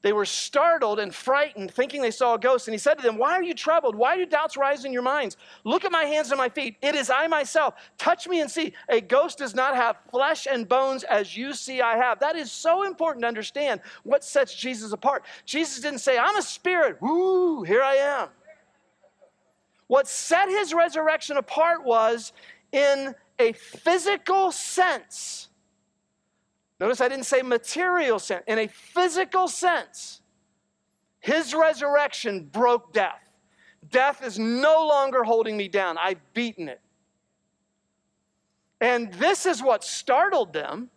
They 0.00 0.12
were 0.12 0.24
startled 0.24 0.98
and 0.98 1.14
frightened, 1.14 1.70
thinking 1.70 2.02
they 2.02 2.10
saw 2.10 2.34
a 2.34 2.40
ghost. 2.40 2.66
And 2.66 2.74
he 2.74 2.78
said 2.78 2.98
to 2.98 3.04
them, 3.04 3.18
Why 3.18 3.34
are 3.34 3.42
you 3.44 3.54
troubled? 3.54 3.94
Why 3.94 4.16
do 4.16 4.26
doubts 4.26 4.56
rise 4.56 4.84
in 4.84 4.92
your 4.92 5.02
minds? 5.02 5.36
Look 5.62 5.84
at 5.84 5.92
my 5.92 6.02
hands 6.02 6.32
and 6.32 6.38
my 6.38 6.48
feet. 6.48 6.76
It 6.82 6.96
is 6.96 7.08
I 7.08 7.28
myself. 7.28 7.74
Touch 7.98 8.26
me 8.26 8.40
and 8.40 8.50
see. 8.50 8.74
A 8.88 9.00
ghost 9.00 9.38
does 9.38 9.54
not 9.54 9.76
have 9.76 9.98
flesh 10.10 10.48
and 10.50 10.68
bones 10.68 11.04
as 11.04 11.36
you 11.36 11.54
see 11.54 11.82
I 11.82 11.96
have. 11.96 12.18
That 12.18 12.34
is 12.34 12.50
so 12.50 12.82
important 12.82 13.22
to 13.22 13.28
understand 13.28 13.80
what 14.02 14.24
sets 14.24 14.56
Jesus 14.56 14.90
apart. 14.90 15.22
Jesus 15.44 15.80
didn't 15.80 16.00
say, 16.00 16.18
I'm 16.18 16.36
a 16.36 16.42
spirit. 16.42 17.00
Woo, 17.00 17.62
here 17.62 17.80
I 17.80 17.94
am. 17.94 18.28
What 19.92 20.08
set 20.08 20.48
his 20.48 20.72
resurrection 20.72 21.36
apart 21.36 21.84
was 21.84 22.32
in 22.72 23.14
a 23.38 23.52
physical 23.52 24.50
sense. 24.50 25.50
Notice 26.80 27.02
I 27.02 27.08
didn't 27.08 27.26
say 27.26 27.42
material 27.42 28.18
sense. 28.18 28.42
In 28.46 28.58
a 28.58 28.68
physical 28.68 29.48
sense, 29.48 30.22
his 31.20 31.52
resurrection 31.52 32.48
broke 32.50 32.94
death. 32.94 33.20
Death 33.90 34.24
is 34.24 34.38
no 34.38 34.86
longer 34.86 35.24
holding 35.24 35.58
me 35.58 35.68
down. 35.68 35.98
I've 35.98 36.22
beaten 36.32 36.70
it. 36.70 36.80
And 38.80 39.12
this 39.12 39.44
is 39.44 39.62
what 39.62 39.84
startled 39.84 40.54
them 40.54 40.88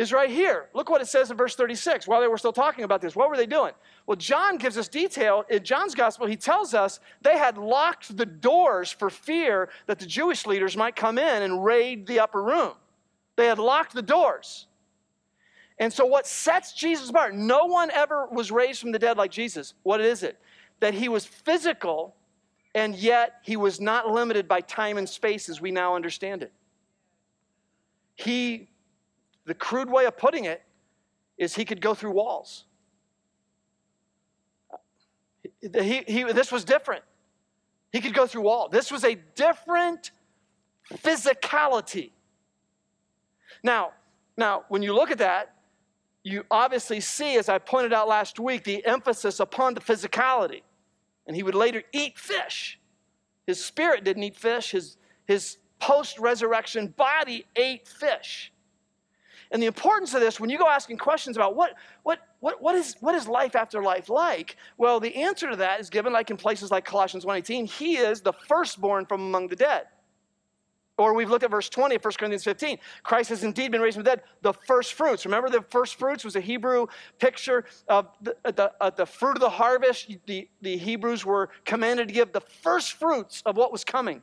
is 0.00 0.14
right 0.14 0.30
here. 0.30 0.70
Look 0.72 0.88
what 0.88 1.02
it 1.02 1.08
says 1.08 1.30
in 1.30 1.36
verse 1.36 1.54
36 1.54 2.08
while 2.08 2.22
they 2.22 2.26
were 2.26 2.38
still 2.38 2.54
talking 2.54 2.84
about 2.84 3.02
this. 3.02 3.14
What 3.14 3.28
were 3.28 3.36
they 3.36 3.44
doing? 3.44 3.72
Well, 4.06 4.16
John 4.16 4.56
gives 4.56 4.78
us 4.78 4.88
detail. 4.88 5.44
In 5.50 5.62
John's 5.62 5.94
gospel, 5.94 6.26
he 6.26 6.36
tells 6.36 6.72
us 6.72 7.00
they 7.20 7.36
had 7.36 7.58
locked 7.58 8.16
the 8.16 8.24
doors 8.24 8.90
for 8.90 9.10
fear 9.10 9.68
that 9.88 9.98
the 9.98 10.06
Jewish 10.06 10.46
leaders 10.46 10.74
might 10.74 10.96
come 10.96 11.18
in 11.18 11.42
and 11.42 11.62
raid 11.62 12.06
the 12.06 12.18
upper 12.18 12.42
room. 12.42 12.72
They 13.36 13.46
had 13.46 13.58
locked 13.58 13.92
the 13.92 14.00
doors. 14.00 14.68
And 15.78 15.92
so, 15.92 16.06
what 16.06 16.26
sets 16.26 16.72
Jesus 16.72 17.10
apart, 17.10 17.34
no 17.34 17.66
one 17.66 17.90
ever 17.90 18.26
was 18.32 18.50
raised 18.50 18.80
from 18.80 18.92
the 18.92 18.98
dead 18.98 19.18
like 19.18 19.30
Jesus. 19.30 19.74
What 19.82 20.00
is 20.00 20.22
it? 20.22 20.38
That 20.80 20.94
he 20.94 21.10
was 21.10 21.26
physical, 21.26 22.14
and 22.74 22.94
yet 22.94 23.40
he 23.42 23.58
was 23.58 23.82
not 23.82 24.08
limited 24.08 24.48
by 24.48 24.62
time 24.62 24.96
and 24.96 25.06
space 25.06 25.50
as 25.50 25.60
we 25.60 25.70
now 25.70 25.94
understand 25.94 26.42
it. 26.42 26.52
He 28.14 28.69
the 29.46 29.54
crude 29.54 29.90
way 29.90 30.04
of 30.06 30.16
putting 30.16 30.44
it 30.44 30.62
is 31.38 31.54
he 31.54 31.64
could 31.64 31.80
go 31.80 31.94
through 31.94 32.12
walls. 32.12 32.64
He, 35.60 36.02
he, 36.06 36.22
this 36.24 36.52
was 36.52 36.64
different. 36.64 37.02
He 37.92 38.00
could 38.00 38.14
go 38.14 38.26
through 38.26 38.42
walls. 38.42 38.70
This 38.70 38.90
was 38.90 39.04
a 39.04 39.16
different 39.34 40.10
physicality. 40.92 42.10
Now, 43.62 43.92
now, 44.36 44.64
when 44.68 44.82
you 44.82 44.94
look 44.94 45.10
at 45.10 45.18
that, 45.18 45.54
you 46.22 46.44
obviously 46.50 47.00
see, 47.00 47.36
as 47.36 47.48
I 47.48 47.58
pointed 47.58 47.92
out 47.92 48.08
last 48.08 48.38
week, 48.38 48.64
the 48.64 48.84
emphasis 48.86 49.40
upon 49.40 49.74
the 49.74 49.80
physicality. 49.80 50.62
And 51.26 51.34
he 51.34 51.42
would 51.42 51.54
later 51.54 51.82
eat 51.92 52.18
fish. 52.18 52.78
His 53.46 53.62
spirit 53.64 54.04
didn't 54.04 54.22
eat 54.22 54.36
fish, 54.36 54.70
his, 54.70 54.96
his 55.26 55.58
post 55.78 56.18
resurrection 56.18 56.88
body 56.88 57.46
ate 57.56 57.88
fish. 57.88 58.52
And 59.50 59.60
the 59.60 59.66
importance 59.66 60.14
of 60.14 60.20
this, 60.20 60.38
when 60.38 60.48
you 60.48 60.58
go 60.58 60.68
asking 60.68 60.98
questions 60.98 61.36
about 61.36 61.56
what, 61.56 61.74
what, 62.04 62.20
what, 62.38 62.62
what, 62.62 62.76
is, 62.76 62.96
what 63.00 63.14
is 63.14 63.26
life 63.26 63.56
after 63.56 63.82
life 63.82 64.08
like, 64.08 64.56
well, 64.78 65.00
the 65.00 65.14
answer 65.16 65.50
to 65.50 65.56
that 65.56 65.80
is 65.80 65.90
given 65.90 66.12
like 66.12 66.30
in 66.30 66.36
places 66.36 66.70
like 66.70 66.84
Colossians 66.84 67.24
1.18. 67.24 67.68
He 67.68 67.96
is 67.96 68.20
the 68.20 68.32
firstborn 68.32 69.06
from 69.06 69.22
among 69.22 69.48
the 69.48 69.56
dead. 69.56 69.86
Or 70.98 71.14
we've 71.14 71.30
looked 71.30 71.44
at 71.44 71.50
verse 71.50 71.68
20 71.68 71.96
of 71.96 72.04
1 72.04 72.12
Corinthians 72.18 72.44
15. 72.44 72.78
Christ 73.02 73.30
has 73.30 73.42
indeed 73.42 73.72
been 73.72 73.80
raised 73.80 73.94
from 73.94 74.04
the 74.04 74.10
dead, 74.10 74.22
the 74.42 74.52
first 74.52 74.92
fruits. 74.92 75.24
Remember, 75.24 75.48
the 75.48 75.62
first 75.62 75.98
fruits 75.98 76.24
was 76.24 76.36
a 76.36 76.40
Hebrew 76.40 76.86
picture 77.18 77.64
of 77.88 78.08
the, 78.20 78.36
the, 78.44 78.92
the 78.96 79.06
fruit 79.06 79.32
of 79.32 79.40
the 79.40 79.50
harvest. 79.50 80.14
The, 80.26 80.46
the 80.60 80.76
Hebrews 80.76 81.24
were 81.24 81.48
commanded 81.64 82.08
to 82.08 82.14
give 82.14 82.32
the 82.32 82.42
first 82.42 82.92
fruits 82.92 83.42
of 83.46 83.56
what 83.56 83.72
was 83.72 83.82
coming 83.82 84.22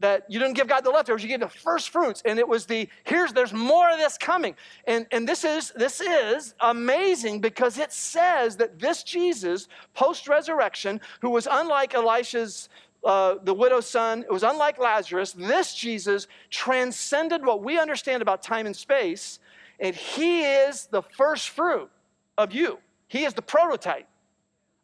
that 0.00 0.24
you 0.28 0.38
didn't 0.38 0.54
give 0.54 0.68
God 0.68 0.84
the 0.84 0.90
leftovers, 0.90 1.22
you 1.22 1.28
gave 1.28 1.40
the 1.40 1.48
first 1.48 1.90
fruits. 1.90 2.22
And 2.24 2.38
it 2.38 2.46
was 2.46 2.66
the 2.66 2.88
here's 3.04 3.32
there's 3.32 3.52
more 3.52 3.90
of 3.90 3.98
this 3.98 4.18
coming. 4.18 4.54
And, 4.86 5.06
and 5.12 5.28
this 5.28 5.44
is 5.44 5.72
this 5.76 6.00
is 6.00 6.54
amazing 6.60 7.40
because 7.40 7.78
it 7.78 7.92
says 7.92 8.56
that 8.56 8.78
this 8.78 9.02
Jesus, 9.02 9.68
post-resurrection, 9.94 11.00
who 11.20 11.30
was 11.30 11.46
unlike 11.50 11.94
Elisha's 11.94 12.68
uh, 13.04 13.36
the 13.42 13.52
widow's 13.52 13.86
son, 13.86 14.22
it 14.22 14.32
was 14.32 14.42
unlike 14.42 14.78
Lazarus, 14.78 15.32
this 15.32 15.74
Jesus 15.74 16.26
transcended 16.48 17.44
what 17.44 17.62
we 17.62 17.78
understand 17.78 18.22
about 18.22 18.42
time 18.42 18.64
and 18.64 18.74
space, 18.74 19.40
and 19.78 19.94
he 19.94 20.42
is 20.42 20.86
the 20.86 21.02
first 21.02 21.50
fruit 21.50 21.90
of 22.38 22.52
you. 22.54 22.78
He 23.08 23.24
is 23.24 23.34
the 23.34 23.42
prototype 23.42 24.08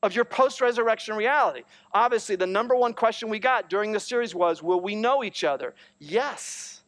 of 0.02 0.14
your 0.14 0.24
post 0.24 0.60
resurrection 0.60 1.14
reality. 1.14 1.62
Obviously, 1.92 2.36
the 2.36 2.46
number 2.46 2.74
one 2.74 2.94
question 2.94 3.28
we 3.28 3.38
got 3.38 3.68
during 3.68 3.92
the 3.92 4.00
series 4.00 4.34
was 4.34 4.62
Will 4.62 4.80
we 4.80 4.94
know 4.94 5.22
each 5.22 5.44
other? 5.44 5.74
Yes. 5.98 6.82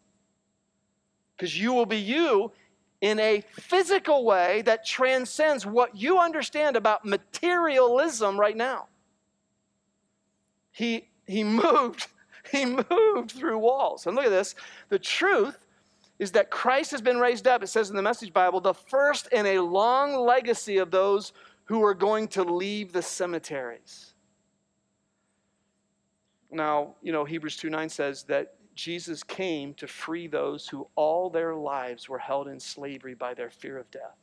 Because 1.37 1.59
you 1.59 1.73
will 1.73 1.87
be 1.87 1.99
you 1.99 2.53
in 3.01 3.19
a 3.19 3.43
physical 3.59 4.25
way 4.25 4.63
that 4.63 4.87
transcends 4.87 5.67
what 5.67 5.97
you 5.97 6.19
understand 6.19 6.77
about 6.77 7.05
materialism 7.05 8.39
right 8.39 8.57
now. 8.57 8.87
He, 10.71 11.09
he 11.27 11.43
moved, 11.43 12.07
he 12.53 12.65
moved 12.65 13.33
through 13.33 13.59
walls. 13.59 14.07
And 14.07 14.15
look 14.15 14.27
at 14.27 14.31
this. 14.31 14.55
The 14.89 15.01
truth 15.01 15.67
is 16.19 16.31
that 16.33 16.51
Christ 16.51 16.93
has 16.93 17.03
been 17.03 17.19
raised 17.19 17.49
up, 17.49 17.65
it 17.65 17.67
says 17.67 17.91
in 17.91 17.97
the 17.97 18.03
Message 18.03 18.33
Bible, 18.33 18.61
the 18.61 18.75
first 18.75 19.27
in 19.33 19.45
a 19.45 19.59
long 19.59 20.15
legacy 20.15 20.79
of 20.79 20.93
those 20.93 21.33
who 21.73 21.83
are 21.83 21.95
going 21.95 22.29
to 22.29 22.45
leave 22.45 22.93
the 22.93 23.01
cemeteries. 23.01 24.13
Now, 26.51 26.97
you 27.01 27.13
know, 27.13 27.25
Hebrews 27.25 27.57
2 27.57 27.71
9 27.71 27.89
says 27.89 28.25
that 28.25 28.57
Jesus 28.75 29.23
came 29.23 29.73
to 29.75 29.87
free 29.87 30.27
those 30.27 30.69
who 30.69 30.87
all 30.97 31.31
their 31.31 31.55
lives 31.55 32.11
were 32.11 32.19
held 32.19 32.47
in 32.47 32.61
slavery 32.61 33.15
by 33.15 33.33
their 33.33 33.49
fear 33.49 33.79
of 33.79 33.91
death. 33.91 34.19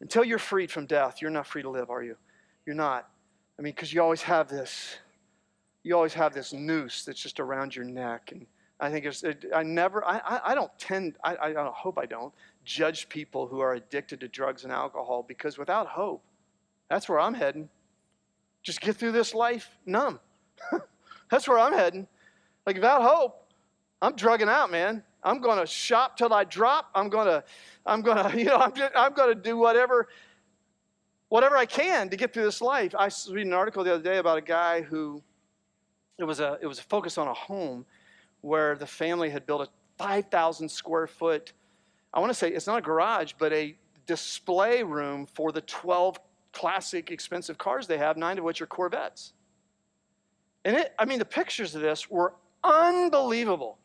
Until 0.00 0.22
you're 0.22 0.38
freed 0.38 0.70
from 0.70 0.86
death, 0.86 1.20
you're 1.20 1.32
not 1.32 1.48
free 1.48 1.62
to 1.62 1.70
live, 1.70 1.90
are 1.90 2.04
you? 2.04 2.14
You're 2.64 2.76
not. 2.76 3.10
I 3.58 3.62
mean, 3.62 3.72
because 3.74 3.92
you 3.92 4.00
always 4.00 4.22
have 4.22 4.48
this, 4.48 4.98
you 5.82 5.96
always 5.96 6.14
have 6.14 6.32
this 6.32 6.52
noose 6.52 7.04
that's 7.04 7.20
just 7.20 7.40
around 7.40 7.74
your 7.74 7.86
neck. 7.86 8.30
And 8.30 8.46
I 8.78 8.88
think 8.88 9.04
it's, 9.04 9.24
it, 9.24 9.46
I 9.52 9.64
never, 9.64 10.04
I, 10.04 10.18
I, 10.18 10.40
I 10.52 10.54
don't 10.54 10.70
tend, 10.78 11.16
I, 11.24 11.34
I 11.36 11.70
hope 11.74 11.98
I 11.98 12.06
don't, 12.06 12.32
judge 12.68 13.08
people 13.08 13.46
who 13.46 13.60
are 13.60 13.72
addicted 13.72 14.20
to 14.20 14.28
drugs 14.28 14.62
and 14.62 14.72
alcohol 14.72 15.24
because 15.26 15.56
without 15.56 15.86
hope, 15.86 16.22
that's 16.90 17.08
where 17.08 17.18
I'm 17.18 17.32
heading. 17.32 17.70
Just 18.62 18.82
get 18.82 18.96
through 18.96 19.12
this 19.12 19.34
life 19.34 19.70
numb. 19.86 20.20
that's 21.30 21.48
where 21.48 21.58
I'm 21.58 21.72
heading. 21.72 22.06
Like 22.66 22.76
without 22.76 23.02
hope, 23.02 23.50
I'm 24.02 24.14
drugging 24.14 24.50
out, 24.50 24.70
man. 24.70 25.02
I'm 25.24 25.40
going 25.40 25.58
to 25.58 25.66
shop 25.66 26.18
till 26.18 26.32
I 26.32 26.44
drop. 26.44 26.90
I'm 26.94 27.08
going 27.08 27.26
to, 27.26 27.42
I'm 27.86 28.02
going 28.02 28.30
to, 28.30 28.38
you 28.38 28.44
know, 28.44 28.56
I'm, 28.56 28.74
just, 28.74 28.92
I'm 28.94 29.14
going 29.14 29.34
to 29.34 29.40
do 29.40 29.56
whatever, 29.56 30.08
whatever 31.30 31.56
I 31.56 31.64
can 31.64 32.10
to 32.10 32.18
get 32.18 32.34
through 32.34 32.44
this 32.44 32.60
life. 32.60 32.94
I 32.96 33.06
was 33.06 33.30
reading 33.32 33.52
an 33.52 33.58
article 33.58 33.82
the 33.82 33.94
other 33.94 34.02
day 34.02 34.18
about 34.18 34.36
a 34.36 34.42
guy 34.42 34.82
who, 34.82 35.22
it 36.18 36.24
was 36.24 36.40
a, 36.40 36.58
it 36.60 36.66
was 36.66 36.78
a 36.80 36.82
focus 36.82 37.16
on 37.16 37.28
a 37.28 37.34
home 37.34 37.86
where 38.42 38.76
the 38.76 38.86
family 38.86 39.30
had 39.30 39.46
built 39.46 39.62
a 39.62 39.68
5,000 39.96 40.68
square 40.68 41.06
foot 41.06 41.54
I 42.12 42.20
want 42.20 42.30
to 42.30 42.34
say 42.34 42.50
it's 42.50 42.66
not 42.66 42.78
a 42.78 42.82
garage, 42.82 43.32
but 43.38 43.52
a 43.52 43.76
display 44.06 44.82
room 44.82 45.26
for 45.26 45.52
the 45.52 45.60
12 45.60 46.18
classic 46.52 47.10
expensive 47.10 47.58
cars 47.58 47.86
they 47.86 47.98
have, 47.98 48.16
nine 48.16 48.38
of 48.38 48.44
which 48.44 48.62
are 48.62 48.66
Corvettes. 48.66 49.32
And 50.64 50.76
it, 50.76 50.94
I 50.98 51.04
mean, 51.04 51.18
the 51.18 51.24
pictures 51.24 51.74
of 51.74 51.82
this 51.82 52.10
were 52.10 52.34
unbelievable. 52.64 53.78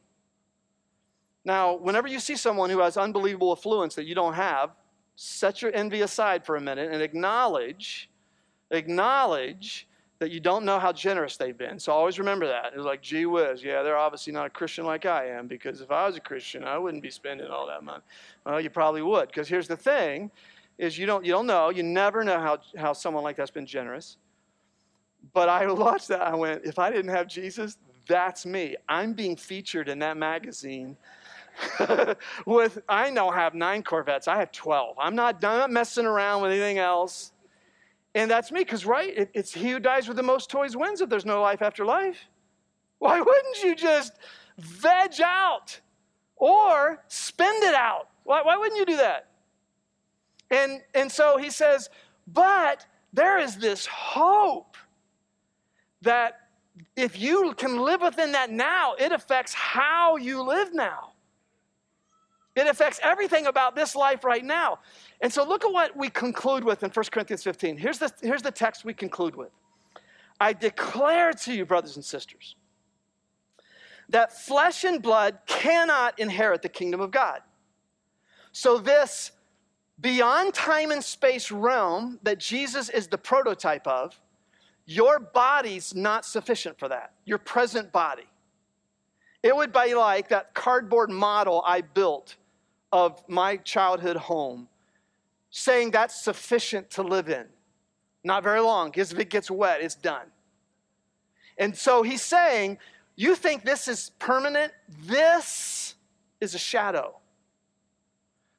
Now, 1.46 1.76
whenever 1.76 2.08
you 2.08 2.20
see 2.20 2.36
someone 2.36 2.70
who 2.70 2.80
has 2.80 2.98
unbelievable 2.98 3.52
affluence 3.52 3.96
that 3.96 4.06
you 4.06 4.16
don't 4.16 4.34
have, 4.34 4.72
set 5.16 5.62
your 5.62 5.76
envy 5.76 6.02
aside 6.02 6.46
for 6.46 6.56
a 6.56 6.62
minute 6.62 6.92
and 6.92 7.02
acknowledge, 7.02 8.10
acknowledge 8.72 9.88
that 10.24 10.32
you 10.32 10.40
don't 10.40 10.64
know 10.64 10.80
how 10.80 10.94
generous 10.94 11.36
they've 11.36 11.58
been. 11.58 11.78
So 11.78 11.92
always 11.92 12.18
remember 12.18 12.48
that. 12.48 12.72
It's 12.74 12.86
like, 12.86 13.02
gee 13.02 13.26
whiz, 13.26 13.62
yeah, 13.62 13.84
they're 13.84 13.98
obviously 13.98 14.32
not 14.32 14.46
a 14.46 14.50
Christian 14.50 14.86
like 14.86 15.06
I 15.06 15.28
am, 15.28 15.48
because 15.48 15.82
if 15.82 15.92
I 15.92 16.08
was 16.08 16.16
a 16.16 16.22
Christian, 16.22 16.64
I 16.64 16.78
wouldn't 16.78 17.04
be 17.04 17.10
spending 17.10 17.48
all 17.48 17.68
that 17.68 17.84
money. 17.84 18.02
Well, 18.46 18.62
you 18.62 18.70
probably 18.70 19.02
would, 19.02 19.28
because 19.28 19.50
here's 19.50 19.68
the 19.68 19.76
thing, 19.76 20.32
is 20.78 20.98
you 20.98 21.06
don't, 21.06 21.26
you 21.26 21.34
don't 21.34 21.46
know, 21.46 21.72
you 21.72 21.84
never 21.84 22.24
know 22.24 22.40
how, 22.40 22.60
how 22.78 22.94
someone 22.94 23.22
like 23.22 23.36
that's 23.36 23.52
been 23.52 23.66
generous. 23.66 24.16
But 25.34 25.50
I 25.50 25.70
watched 25.74 26.08
that, 26.08 26.22
I 26.22 26.36
went, 26.36 26.64
if 26.64 26.80
I 26.80 26.90
didn't 26.90 27.12
have 27.12 27.28
Jesus, 27.28 27.78
that's 28.08 28.46
me. 28.46 28.78
I'm 28.88 29.12
being 29.12 29.36
featured 29.36 29.90
in 29.90 30.00
that 30.00 30.16
magazine 30.16 30.96
with 32.46 32.80
I 32.88 33.10
now 33.10 33.30
have 33.30 33.56
nine 33.56 33.84
Corvettes. 33.84 34.30
I 34.30 34.38
have 34.38 34.54
12. 34.54 34.96
I'm 34.98 35.16
not, 35.16 35.36
I'm 35.44 35.60
not 35.60 35.70
messing 35.70 36.06
around 36.06 36.44
with 36.44 36.52
anything 36.52 36.78
else. 36.78 37.33
And 38.16 38.30
that's 38.30 38.52
me, 38.52 38.60
because, 38.60 38.86
right, 38.86 39.18
it, 39.18 39.32
it's 39.34 39.54
he 39.54 39.72
who 39.72 39.80
dies 39.80 40.08
with 40.08 40.18
the 40.18 40.24
most 40.24 40.50
toys 40.50 40.78
wins 40.78 41.02
if 41.02 41.10
there's 41.10 41.26
no 41.26 41.42
life 41.42 41.62
after 41.62 41.84
life. 41.84 42.18
Why 43.00 43.20
wouldn't 43.20 43.64
you 43.64 43.76
just 43.76 44.14
veg 44.58 45.20
out 45.22 45.80
or 46.36 47.04
spend 47.08 47.64
it 47.64 47.74
out? 47.74 48.10
Why, 48.24 48.42
why 48.44 48.56
wouldn't 48.56 48.78
you 48.78 48.86
do 48.86 48.98
that? 48.98 49.30
And, 50.52 50.82
and 50.94 51.12
so 51.12 51.38
he 51.38 51.50
says, 51.50 51.90
but 52.28 52.86
there 53.12 53.40
is 53.40 53.58
this 53.58 53.88
hope 53.88 54.78
that 56.02 56.40
if 56.96 57.20
you 57.20 57.54
can 57.56 57.80
live 57.80 58.02
within 58.02 58.34
that 58.34 58.52
now, 58.52 58.94
it 59.00 59.12
affects 59.12 59.54
how 59.54 60.18
you 60.18 60.44
live 60.44 60.74
now. 60.74 61.14
It 62.56 62.68
affects 62.68 63.00
everything 63.02 63.48
about 63.48 63.76
this 63.76 63.96
life 63.96 64.24
right 64.24 64.46
now. 64.46 64.80
And 65.24 65.32
so 65.32 65.48
look 65.48 65.64
at 65.64 65.72
what 65.72 65.96
we 65.96 66.10
conclude 66.10 66.66
with 66.66 66.84
in 66.84 66.90
1 66.90 67.06
Corinthians 67.10 67.44
15. 67.44 67.78
Here's 67.78 67.98
the, 67.98 68.12
here's 68.22 68.42
the 68.42 68.52
text 68.52 68.84
we 68.84 68.94
conclude 68.94 69.36
with 69.36 69.52
I 70.40 70.52
declare 70.52 71.32
to 71.32 71.54
you, 71.54 71.66
brothers 71.66 71.96
and 71.96 72.04
sisters, 72.04 72.58
that 74.10 74.34
flesh 74.34 74.84
and 74.84 75.02
blood 75.02 75.40
cannot 75.48 76.20
inherit 76.20 76.62
the 76.62 76.68
kingdom 76.68 77.00
of 77.00 77.10
God. 77.10 77.40
So, 78.52 78.78
this 78.78 79.32
beyond 80.02 80.54
time 80.54 80.92
and 80.92 81.02
space 81.02 81.52
realm 81.52 82.20
that 82.24 82.38
Jesus 82.38 82.90
is 82.90 83.08
the 83.08 83.18
prototype 83.18 83.88
of, 83.88 84.20
your 84.86 85.20
body's 85.20 85.96
not 85.96 86.26
sufficient 86.26 86.78
for 86.78 86.90
that, 86.90 87.14
your 87.24 87.38
present 87.38 87.94
body. 87.94 88.28
It 89.42 89.56
would 89.56 89.72
be 89.72 89.96
like 89.96 90.28
that 90.30 90.54
cardboard 90.54 91.10
model 91.10 91.64
I 91.66 91.80
built 91.80 92.36
of 92.92 93.24
my 93.30 93.56
childhood 93.58 94.18
home, 94.18 94.68
saying 95.56 95.92
that's 95.92 96.20
sufficient 96.20 96.90
to 96.90 97.04
live 97.04 97.30
in. 97.30 97.46
Not 98.24 98.42
very 98.42 98.60
long, 98.60 98.90
because 98.90 99.14
if 99.14 99.20
it 99.20 99.30
gets 99.30 99.52
wet, 99.52 99.82
it's 99.82 99.94
done. 99.94 100.26
And 101.60 101.78
so 101.78 102.02
he's 102.02 102.24
saying, 102.24 102.80
You 103.16 103.36
think 103.36 103.64
this 103.64 103.88
is 103.88 104.10
permanent? 104.18 104.74
This 105.06 105.94
is 106.42 106.56
a 106.56 106.58
shadow. 106.58 107.20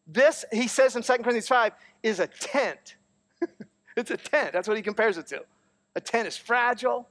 This, 0.07 0.45
he 0.53 0.69
says 0.69 0.95
in 0.95 1.03
2 1.03 1.13
Corinthians 1.15 1.49
5, 1.49 1.73
is 2.05 2.21
a 2.21 2.29
tent. 2.29 2.95
it's 3.97 4.13
a 4.13 4.17
tent. 4.17 4.53
That's 4.53 4.69
what 4.69 4.77
he 4.77 4.83
compares 4.83 5.19
it 5.19 5.27
to. 5.29 5.43
A 5.97 6.01
tent 6.01 6.29
is 6.29 6.37
fragile. 6.37 7.09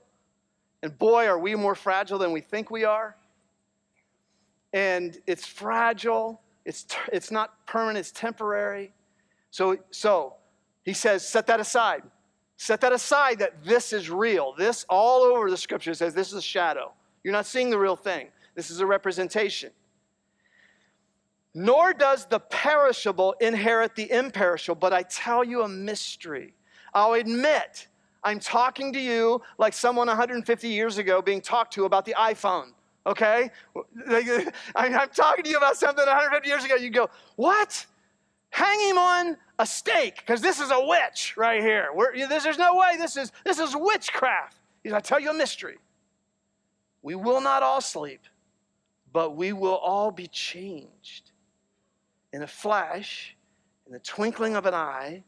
And 0.82 0.98
boy, 0.98 1.28
are 1.28 1.38
we 1.38 1.56
more 1.56 1.76
fragile 1.76 2.18
than 2.18 2.32
we 2.32 2.40
think 2.40 2.72
we 2.72 2.86
are. 2.86 3.18
And 4.72 5.18
it's 5.28 5.46
fragile. 5.46 6.40
It's, 6.64 6.86
it's 7.12 7.32
not 7.32 7.66
permanent, 7.66 7.98
it's 7.98 8.12
temporary. 8.12 8.94
So, 9.54 9.78
so 9.92 10.34
he 10.82 10.94
says, 10.94 11.30
set 11.30 11.46
that 11.46 11.60
aside. 11.60 12.02
Set 12.58 12.82
that 12.82 12.92
aside 12.92 13.38
that 13.38 13.64
this 13.64 13.94
is 13.94 14.10
real. 14.10 14.56
This, 14.58 14.84
all 14.90 15.22
over 15.22 15.52
the 15.52 15.58
scripture, 15.58 15.94
says 15.94 16.16
this 16.16 16.30
is 16.30 16.34
a 16.34 16.42
shadow. 16.42 16.92
You're 17.24 17.34
not 17.34 17.46
seeing 17.46 17.70
the 17.70 17.78
real 17.78 17.96
thing, 17.96 18.30
this 18.56 18.72
is 18.72 18.80
a 18.80 18.86
representation. 18.88 19.70
Nor 21.54 21.94
does 21.94 22.26
the 22.26 22.40
perishable 22.40 23.36
inherit 23.40 23.96
the 23.96 24.12
imperishable, 24.12 24.80
but 24.80 24.92
I 24.92 25.04
tell 25.04 25.44
you 25.44 25.62
a 25.62 25.70
mystery. 25.70 26.56
I'll 26.92 27.14
admit, 27.14 27.90
I'm 28.24 28.40
talking 28.40 28.92
to 28.94 29.00
you 29.00 29.40
like 29.60 29.74
someone 29.74 30.08
150 30.08 30.68
years 30.68 30.98
ago 30.98 31.22
being 31.22 31.42
talked 31.42 31.74
to 31.74 31.86
about 31.86 32.06
the 32.06 32.16
iPhone 32.18 32.72
okay? 33.06 33.52
I'm 34.76 35.10
talking 35.10 35.44
to 35.44 35.50
you 35.50 35.58
about 35.58 35.76
something 35.76 36.06
150 36.06 36.48
years 36.48 36.64
ago. 36.64 36.76
You 36.76 36.90
go, 36.90 37.10
what? 37.36 37.86
Hang 38.54 38.80
him 38.88 39.00
on 39.00 39.38
a 39.58 39.66
stake 39.66 40.18
because 40.18 40.40
this 40.40 40.60
is 40.60 40.70
a 40.70 40.80
witch 40.80 41.34
right 41.36 41.60
here. 41.60 41.88
there's 42.30 42.60
no 42.60 42.76
way. 42.76 42.98
This 43.00 43.18
is, 43.18 43.32
this 43.44 43.58
is 43.58 43.76
witchcraft. 43.76 44.58
He's 44.84 44.94
I 44.94 45.00
tell 45.00 45.20
you 45.20 45.32
a 45.32 45.34
mystery. 45.34 45.80
We 47.02 47.16
will 47.16 47.42
not 47.42 47.64
all 47.64 47.82
sleep, 47.82 48.22
but 49.12 49.36
we 49.36 49.54
will 49.54 49.78
all 49.78 50.12
be 50.12 50.28
changed 50.28 51.32
in 52.32 52.44
a 52.44 52.48
flash, 52.48 53.36
in 53.88 53.92
the 53.92 54.00
twinkling 54.00 54.56
of 54.56 54.68
an 54.68 54.76
eye, 54.76 55.24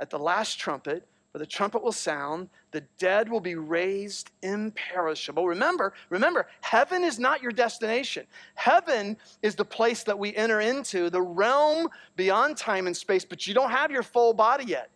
at 0.00 0.08
the 0.08 0.18
last 0.18 0.58
trumpet. 0.58 1.06
For 1.32 1.38
the 1.38 1.46
trumpet 1.46 1.82
will 1.82 1.92
sound, 1.92 2.48
the 2.72 2.80
dead 2.98 3.30
will 3.30 3.40
be 3.40 3.54
raised 3.54 4.32
imperishable. 4.42 5.46
Remember, 5.46 5.92
remember, 6.08 6.48
heaven 6.60 7.04
is 7.04 7.20
not 7.20 7.40
your 7.40 7.52
destination. 7.52 8.26
Heaven 8.56 9.16
is 9.42 9.54
the 9.54 9.64
place 9.64 10.02
that 10.04 10.18
we 10.18 10.34
enter 10.34 10.60
into, 10.60 11.08
the 11.08 11.22
realm 11.22 11.88
beyond 12.16 12.56
time 12.56 12.88
and 12.88 12.96
space, 12.96 13.24
but 13.24 13.46
you 13.46 13.54
don't 13.54 13.70
have 13.70 13.92
your 13.92 14.02
full 14.02 14.34
body 14.34 14.64
yet. 14.64 14.90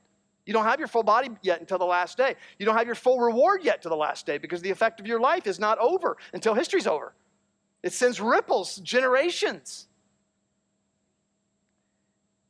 You 0.45 0.53
don't 0.53 0.65
have 0.65 0.81
your 0.81 0.89
full 0.89 1.05
body 1.05 1.31
yet 1.43 1.61
until 1.61 1.79
the 1.79 1.85
last 1.85 2.19
day. 2.19 2.35
You 2.59 2.67
don't 2.67 2.77
have 2.77 2.87
your 2.87 2.97
full 2.97 3.21
reward 3.21 3.63
yet 3.63 3.81
to 3.83 3.89
the 3.89 3.97
last 3.97 4.27
day 4.27 4.37
because 4.37 4.61
the 4.61 4.71
effect 4.71 4.99
of 4.99 5.07
your 5.07 5.21
life 5.21 5.47
is 5.47 5.61
not 5.61 5.79
over 5.79 6.17
until 6.33 6.55
history's 6.55 6.87
over. 6.87 7.15
It 7.83 7.93
sends 7.93 8.21
ripples, 8.21 8.77
generations 8.77 9.87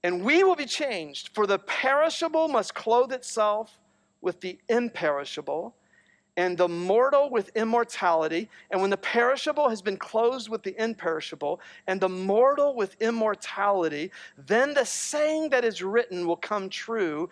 and 0.05 0.23
we 0.23 0.45
will 0.45 0.55
be 0.55 0.67
changed. 0.67 1.31
For 1.33 1.47
the 1.47 1.59
perishable 1.59 2.47
must 2.47 2.75
clothe 2.75 3.11
itself 3.11 3.81
with 4.21 4.41
the 4.41 4.59
imperishable, 4.69 5.75
and 6.37 6.59
the 6.59 6.69
mortal 6.69 7.31
with 7.31 7.51
immortality. 7.57 8.49
And 8.71 8.81
when 8.81 8.91
the 8.91 8.97
perishable 8.97 9.69
has 9.69 9.83
been 9.83 9.97
clothed 9.97 10.49
with 10.49 10.63
the 10.63 10.75
imperishable, 10.83 11.61
and 11.87 12.01
the 12.01 12.09
mortal 12.09 12.75
with 12.75 13.01
immortality, 13.01 14.11
then 14.37 14.75
the 14.75 14.85
saying 14.85 15.51
that 15.51 15.65
is 15.65 15.83
written 15.83 16.27
will 16.27 16.37
come 16.37 16.69
true 16.69 17.31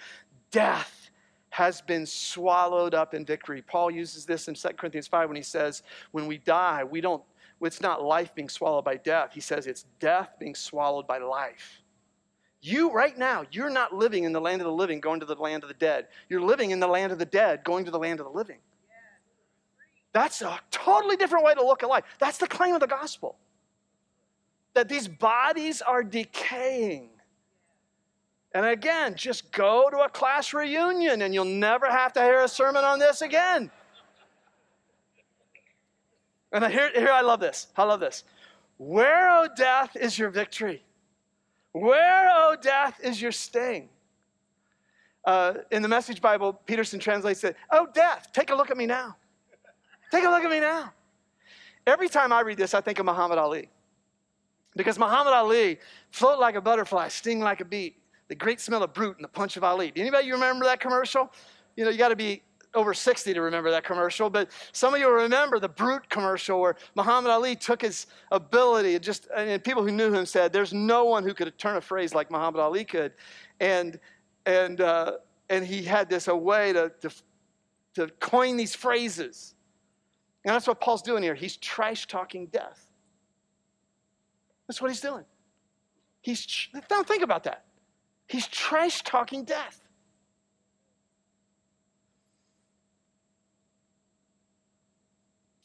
death 0.50 1.10
has 1.50 1.82
been 1.82 2.06
swallowed 2.06 2.94
up 2.94 3.12
in 3.12 3.26
victory. 3.26 3.60
Paul 3.60 3.90
uses 3.90 4.24
this 4.24 4.48
in 4.48 4.54
2 4.54 4.68
Corinthians 4.78 5.08
5 5.08 5.28
when 5.28 5.36
he 5.36 5.42
says, 5.42 5.82
When 6.12 6.26
we 6.26 6.38
die, 6.38 6.84
we 6.84 7.02
don't, 7.02 7.22
it's 7.60 7.82
not 7.82 8.02
life 8.02 8.34
being 8.34 8.48
swallowed 8.48 8.84
by 8.84 8.96
death. 8.96 9.32
He 9.34 9.40
says 9.40 9.66
it's 9.66 9.84
death 10.00 10.30
being 10.38 10.54
swallowed 10.54 11.06
by 11.06 11.18
life. 11.18 11.81
You, 12.62 12.92
right 12.92 13.18
now, 13.18 13.44
you're 13.50 13.68
not 13.68 13.92
living 13.92 14.22
in 14.22 14.32
the 14.32 14.40
land 14.40 14.62
of 14.62 14.66
the 14.66 14.72
living, 14.72 15.00
going 15.00 15.18
to 15.18 15.26
the 15.26 15.34
land 15.34 15.64
of 15.64 15.68
the 15.68 15.74
dead. 15.74 16.06
You're 16.28 16.40
living 16.40 16.70
in 16.70 16.78
the 16.78 16.86
land 16.86 17.10
of 17.10 17.18
the 17.18 17.26
dead, 17.26 17.64
going 17.64 17.84
to 17.84 17.90
the 17.90 17.98
land 17.98 18.20
of 18.20 18.26
the 18.26 18.32
living. 18.32 18.58
That's 20.12 20.42
a 20.42 20.60
totally 20.70 21.16
different 21.16 21.44
way 21.44 21.54
to 21.54 21.64
look 21.64 21.82
at 21.82 21.88
life. 21.88 22.04
That's 22.20 22.38
the 22.38 22.46
claim 22.46 22.74
of 22.74 22.80
the 22.80 22.86
gospel. 22.86 23.36
That 24.74 24.88
these 24.88 25.08
bodies 25.08 25.82
are 25.82 26.04
decaying. 26.04 27.08
And 28.54 28.64
again, 28.64 29.16
just 29.16 29.50
go 29.50 29.90
to 29.90 29.98
a 29.98 30.08
class 30.08 30.54
reunion 30.54 31.22
and 31.22 31.34
you'll 31.34 31.44
never 31.44 31.90
have 31.90 32.12
to 32.12 32.22
hear 32.22 32.42
a 32.42 32.48
sermon 32.48 32.84
on 32.84 33.00
this 33.00 33.22
again. 33.22 33.72
And 36.52 36.64
here, 36.66 36.90
here 36.94 37.10
I 37.10 37.22
love 37.22 37.40
this. 37.40 37.68
I 37.76 37.82
love 37.82 37.98
this. 37.98 38.22
Where, 38.76 39.30
O 39.30 39.44
oh, 39.44 39.48
death, 39.56 39.96
is 39.96 40.16
your 40.16 40.30
victory? 40.30 40.84
Where, 41.72 42.28
O 42.28 42.52
oh, 42.52 42.56
death, 42.60 43.00
is 43.02 43.20
your 43.20 43.32
sting? 43.32 43.88
Uh, 45.24 45.54
in 45.70 45.82
the 45.82 45.88
Message 45.88 46.20
Bible, 46.20 46.52
Peterson 46.52 46.98
translates 46.98 47.44
it, 47.44 47.56
Oh, 47.70 47.86
death, 47.94 48.28
take 48.32 48.50
a 48.50 48.54
look 48.54 48.70
at 48.70 48.76
me 48.76 48.86
now. 48.86 49.16
Take 50.10 50.24
a 50.24 50.30
look 50.30 50.44
at 50.44 50.50
me 50.50 50.60
now. 50.60 50.92
Every 51.86 52.08
time 52.08 52.32
I 52.32 52.40
read 52.40 52.58
this, 52.58 52.74
I 52.74 52.80
think 52.80 52.98
of 52.98 53.06
Muhammad 53.06 53.38
Ali. 53.38 53.68
Because 54.76 54.98
Muhammad 54.98 55.32
Ali, 55.32 55.78
float 56.10 56.38
like 56.38 56.54
a 56.54 56.60
butterfly, 56.60 57.08
sting 57.08 57.40
like 57.40 57.60
a 57.60 57.64
bee, 57.64 57.96
the 58.28 58.34
great 58.34 58.60
smell 58.60 58.82
of 58.82 58.92
Brut 58.92 59.16
and 59.16 59.24
the 59.24 59.28
punch 59.28 59.56
of 59.56 59.64
Ali. 59.64 59.90
Do 59.90 60.00
anybody 60.00 60.30
remember 60.30 60.64
that 60.64 60.80
commercial? 60.80 61.30
You 61.76 61.84
know, 61.84 61.90
you 61.90 61.98
got 61.98 62.08
to 62.08 62.16
be 62.16 62.42
over 62.74 62.94
60 62.94 63.34
to 63.34 63.40
remember 63.40 63.70
that 63.70 63.84
commercial, 63.84 64.30
but 64.30 64.50
some 64.72 64.94
of 64.94 65.00
you 65.00 65.10
remember 65.10 65.58
the 65.58 65.68
Brut 65.68 66.08
commercial 66.08 66.60
where 66.60 66.76
Muhammad 66.94 67.30
Ali 67.30 67.54
took 67.54 67.82
his 67.82 68.06
ability, 68.30 68.98
just, 68.98 69.28
and 69.36 69.62
people 69.62 69.82
who 69.82 69.92
knew 69.92 70.12
him 70.12 70.24
said, 70.24 70.52
there's 70.52 70.72
no 70.72 71.04
one 71.04 71.22
who 71.22 71.34
could 71.34 71.56
turn 71.58 71.76
a 71.76 71.80
phrase 71.80 72.14
like 72.14 72.30
Muhammad 72.30 72.60
Ali 72.60 72.84
could. 72.84 73.12
And, 73.60 73.98
and, 74.46 74.80
uh, 74.80 75.18
and 75.50 75.66
he 75.66 75.82
had 75.82 76.08
this 76.08 76.28
a 76.28 76.36
way 76.36 76.72
to, 76.72 76.90
to, 77.02 77.10
to 77.94 78.08
coin 78.20 78.56
these 78.56 78.74
phrases. 78.74 79.54
And 80.44 80.54
that's 80.54 80.66
what 80.66 80.80
Paul's 80.80 81.02
doing 81.02 81.22
here. 81.22 81.34
He's 81.34 81.56
trash 81.56 82.06
talking 82.06 82.46
death. 82.46 82.86
That's 84.66 84.80
what 84.80 84.90
he's 84.90 85.00
doing. 85.00 85.24
He's, 86.22 86.68
don't 86.88 87.06
think 87.06 87.22
about 87.22 87.44
that. 87.44 87.64
He's 88.28 88.46
trash 88.48 89.02
talking 89.02 89.44
death. 89.44 89.81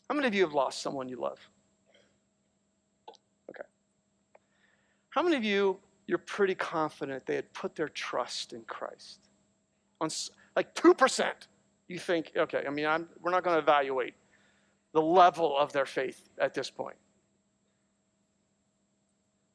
How 0.10 0.16
many 0.16 0.28
of 0.28 0.34
you 0.34 0.44
have 0.44 0.54
lost 0.54 0.82
someone 0.82 1.10
you 1.10 1.20
love? 1.20 1.40
Okay. 3.50 3.68
How 5.10 5.22
many 5.22 5.36
of 5.36 5.44
you, 5.44 5.80
you're 6.08 6.18
pretty 6.18 6.56
confident 6.56 7.26
they 7.26 7.36
had 7.36 7.52
put 7.54 7.76
their 7.76 7.90
trust 7.90 8.54
in 8.54 8.62
Christ? 8.62 9.20
On 10.00 10.10
like 10.56 10.74
2%, 10.76 11.32
you 11.88 12.00
think, 12.00 12.32
okay, 12.38 12.64
I 12.66 12.70
mean, 12.70 12.86
I'm, 12.86 13.08
we're 13.22 13.32
not 13.32 13.44
going 13.44 13.56
to 13.56 13.62
evaluate 13.62 14.14
the 14.94 15.02
level 15.02 15.58
of 15.58 15.74
their 15.74 15.86
faith 15.86 16.30
at 16.40 16.54
this 16.54 16.70
point. 16.70 16.98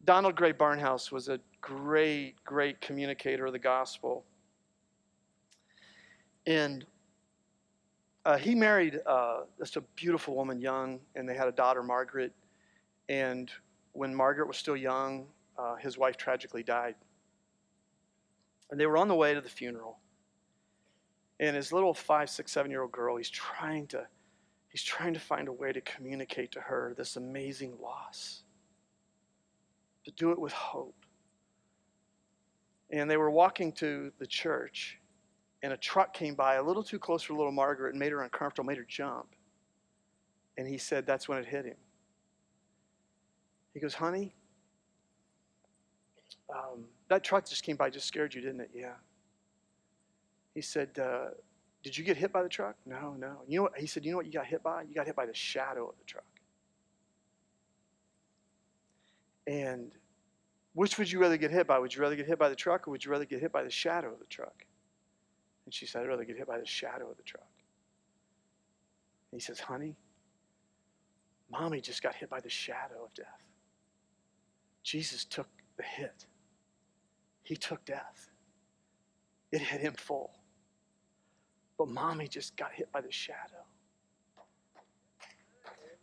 Donald 0.05 0.35
Grey 0.35 0.53
Barnhouse 0.53 1.13
was 1.13 1.29
a 1.29 1.39
great, 1.61 2.43
great 2.45 2.81
communicator 2.81 3.47
of 3.47 3.53
the 3.53 3.59
gospel. 3.59 4.25
And 6.47 6.85
uh, 8.25 8.37
he 8.37 8.55
married 8.55 9.01
uh, 9.05 9.41
just 9.59 9.77
a 9.77 9.81
beautiful 9.97 10.37
woman, 10.37 10.61
young, 10.61 11.01
and 11.17 11.29
they 11.29 11.35
had 11.35 11.49
a 11.49 11.53
daughter, 11.53 11.83
Margaret. 11.83 12.33
And 13.09 13.51
when 13.93 14.15
Margaret 14.15 14.47
was 14.47 14.57
still 14.57 14.77
young, 14.77 15.27
uh, 15.59 15.77
his 15.77 15.99
wife 15.99 16.17
tragically 16.17 16.63
died. 16.63 16.95
And 18.71 18.79
they 18.79 18.87
were 18.87 18.97
on 18.97 19.09
the 19.09 19.15
way 19.15 19.35
to 19.35 19.41
the 19.41 19.49
funeral. 19.49 19.99
And 21.41 21.57
his 21.57 21.73
little 21.73 21.93
five, 21.93 22.31
six, 22.31 22.53
seven 22.53 22.71
year 22.71 22.83
old 22.83 22.93
girl, 22.93 23.17
he's 23.17 23.29
trying 23.29 23.89
to, 23.89 24.07
he's 24.69 24.85
trying 24.85 25.15
to 25.15 25.21
find 25.21 25.49
a 25.49 25.53
way 25.53 25.73
to 25.73 25.81
communicate 25.81 26.53
to 26.53 26.61
her 26.61 26.95
this 26.97 27.17
amazing 27.17 27.75
loss, 27.83 28.45
to 30.05 30.13
do 30.13 30.31
it 30.31 30.39
with 30.39 30.53
hope. 30.53 30.95
And 32.91 33.11
they 33.11 33.17
were 33.17 33.31
walking 33.31 33.73
to 33.73 34.13
the 34.19 34.27
church, 34.27 35.01
and 35.63 35.73
a 35.73 35.77
truck 35.77 36.13
came 36.13 36.35
by 36.35 36.55
a 36.55 36.63
little 36.63 36.83
too 36.83 36.99
close 36.99 37.23
for 37.23 37.35
little 37.35 37.53
Margaret 37.53 37.91
and 37.91 37.99
made 37.99 38.13
her 38.13 38.23
uncomfortable, 38.23 38.67
made 38.67 38.79
her 38.79 38.87
jump. 38.89 39.27
And 40.59 40.67
he 40.67 40.77
said 40.77 41.07
that's 41.07 41.29
when 41.29 41.39
it 41.39 41.47
hit 41.47 41.65
him. 41.65 41.77
He 43.73 43.81
goes, 43.81 43.95
Honey, 43.95 44.35
um, 46.55 46.85
that 47.09 47.25
truck 47.25 47.49
just 47.49 47.63
came 47.63 47.77
by, 47.77 47.91
just 47.91 48.07
scared 48.07 48.35
you, 48.35 48.41
didn't 48.41 48.61
it? 48.61 48.71
Yeah. 48.75 48.95
He 50.55 50.61
said, 50.61 50.99
uh, 50.99 51.29
Did 51.83 51.97
you 51.97 52.05
get 52.05 52.17
hit 52.17 52.33
by 52.33 52.43
the 52.43 52.49
truck? 52.49 52.77
No, 52.85 53.15
no. 53.19 53.43
You 53.47 53.59
know 53.59 53.63
what? 53.65 53.79
He 53.79 53.87
said, 53.87 54.05
You 54.05 54.11
know 54.11 54.17
what 54.19 54.27
you 54.27 54.33
got 54.33 54.47
hit 54.47 54.63
by? 54.63 54.83
You 54.83 54.95
got 54.95 55.07
hit 55.07 55.17
by 55.17 55.27
the 55.27 55.35
shadow 55.35 55.89
of 55.89 55.95
the 55.99 56.05
truck. 56.05 56.25
And 59.47 59.93
which 60.75 60.99
would 60.99 61.11
you 61.11 61.19
rather 61.21 61.37
get 61.37 61.51
hit 61.51 61.67
by? 61.67 61.79
Would 61.79 61.95
you 61.95 62.03
rather 62.03 62.17
get 62.17 62.27
hit 62.27 62.39
by 62.39 62.49
the 62.49 62.57
truck 62.57 62.87
or 62.87 62.91
would 62.91 63.05
you 63.05 63.11
rather 63.11 63.25
get 63.25 63.41
hit 63.41 63.53
by 63.53 63.63
the 63.63 63.71
shadow 63.71 64.13
of 64.13 64.19
the 64.19 64.27
truck? 64.27 64.65
And 65.65 65.73
she 65.73 65.87
said, 65.87 66.03
I'd 66.03 66.09
rather 66.09 66.25
get 66.25 66.37
hit 66.37 66.47
by 66.47 66.59
the 66.59 66.67
shadow 66.67 67.11
of 67.11 67.17
the 67.17 67.23
truck. 67.23 67.47
And 69.31 69.41
he 69.41 69.45
says, 69.45 69.61
Honey, 69.61 69.97
mommy 71.51 71.81
just 71.81 72.03
got 72.03 72.15
hit 72.15 72.29
by 72.29 72.41
the 72.41 72.51
shadow 72.51 73.05
of 73.05 73.15
death. 73.15 73.27
Jesus 74.83 75.25
took 75.25 75.49
the 75.77 75.83
hit, 75.83 76.27
he 77.43 77.57
took 77.57 77.85
death. 77.85 78.31
It 79.51 79.61
hit 79.61 79.83
him 79.83 79.93
full. 79.93 80.31
But 81.77 81.89
mommy 81.89 82.27
just 82.27 82.57
got 82.57 82.73
hit 82.73 82.91
by 82.91 83.03
the 83.03 83.13
shadow. 83.13 83.67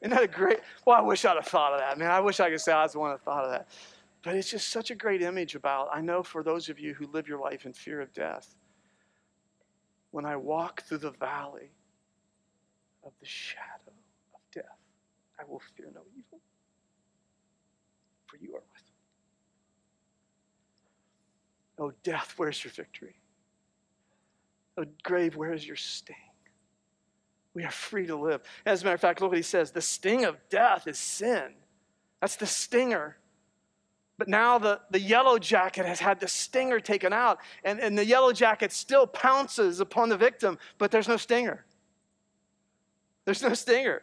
Isn't 0.01 0.11
that 0.11 0.23
a 0.23 0.27
great? 0.27 0.59
Well, 0.85 0.97
I 0.97 1.01
wish 1.01 1.25
I'd 1.25 1.35
have 1.35 1.47
thought 1.47 1.73
of 1.73 1.79
that. 1.79 1.97
Man, 1.97 2.11
I 2.11 2.19
wish 2.19 2.39
I 2.39 2.49
could 2.49 2.61
say 2.61 2.71
I 2.71 2.83
was 2.83 2.93
the 2.93 2.99
one 2.99 3.11
that 3.11 3.21
thought 3.21 3.43
of 3.43 3.51
that. 3.51 3.67
But 4.21 4.35
it's 4.35 4.49
just 4.49 4.69
such 4.69 4.91
a 4.91 4.95
great 4.95 5.21
image 5.21 5.55
about, 5.55 5.89
I 5.91 6.01
know 6.01 6.23
for 6.23 6.43
those 6.43 6.69
of 6.69 6.79
you 6.79 6.93
who 6.93 7.07
live 7.07 7.27
your 7.27 7.39
life 7.39 7.65
in 7.65 7.73
fear 7.73 8.01
of 8.01 8.13
death, 8.13 8.55
when 10.11 10.25
I 10.25 10.35
walk 10.35 10.83
through 10.83 10.99
the 10.99 11.11
valley 11.11 11.71
of 13.03 13.13
the 13.19 13.25
shadow 13.25 13.93
of 14.33 14.41
death, 14.53 14.65
I 15.39 15.43
will 15.47 15.61
fear 15.75 15.87
no 15.93 16.01
evil, 16.17 16.39
for 18.27 18.37
you 18.37 18.55
are 18.55 18.63
with 18.73 18.83
me. 18.85 18.93
Oh, 21.77 21.93
death, 22.03 22.33
where's 22.37 22.63
your 22.63 22.73
victory? 22.73 23.15
Oh, 24.77 24.85
grave, 25.03 25.35
where 25.35 25.53
is 25.53 25.65
your 25.65 25.77
sting? 25.77 26.15
We 27.53 27.63
are 27.63 27.71
free 27.71 28.07
to 28.07 28.15
live. 28.15 28.41
As 28.65 28.81
a 28.81 28.85
matter 28.85 28.95
of 28.95 29.01
fact, 29.01 29.21
look 29.21 29.31
what 29.31 29.37
he 29.37 29.43
says 29.43 29.71
the 29.71 29.81
sting 29.81 30.25
of 30.25 30.37
death 30.49 30.87
is 30.87 30.97
sin. 30.97 31.53
That's 32.21 32.35
the 32.35 32.45
stinger. 32.45 33.17
But 34.19 34.27
now 34.27 34.57
the, 34.57 34.81
the 34.91 34.99
yellow 34.99 35.39
jacket 35.39 35.85
has 35.85 36.01
had 36.01 36.19
the 36.19 36.27
stinger 36.27 36.81
taken 36.81 37.13
out, 37.13 37.39
and, 37.63 37.79
and 37.79 37.97
the 37.97 38.05
yellow 38.05 38.33
jacket 38.33 38.73
still 38.73 39.07
pounces 39.07 39.79
upon 39.79 40.09
the 40.09 40.17
victim, 40.17 40.59
but 40.77 40.91
there's 40.91 41.07
no 41.07 41.15
stinger. 41.15 41.63
There's 43.23 43.41
no 43.41 43.53
stinger. 43.53 44.01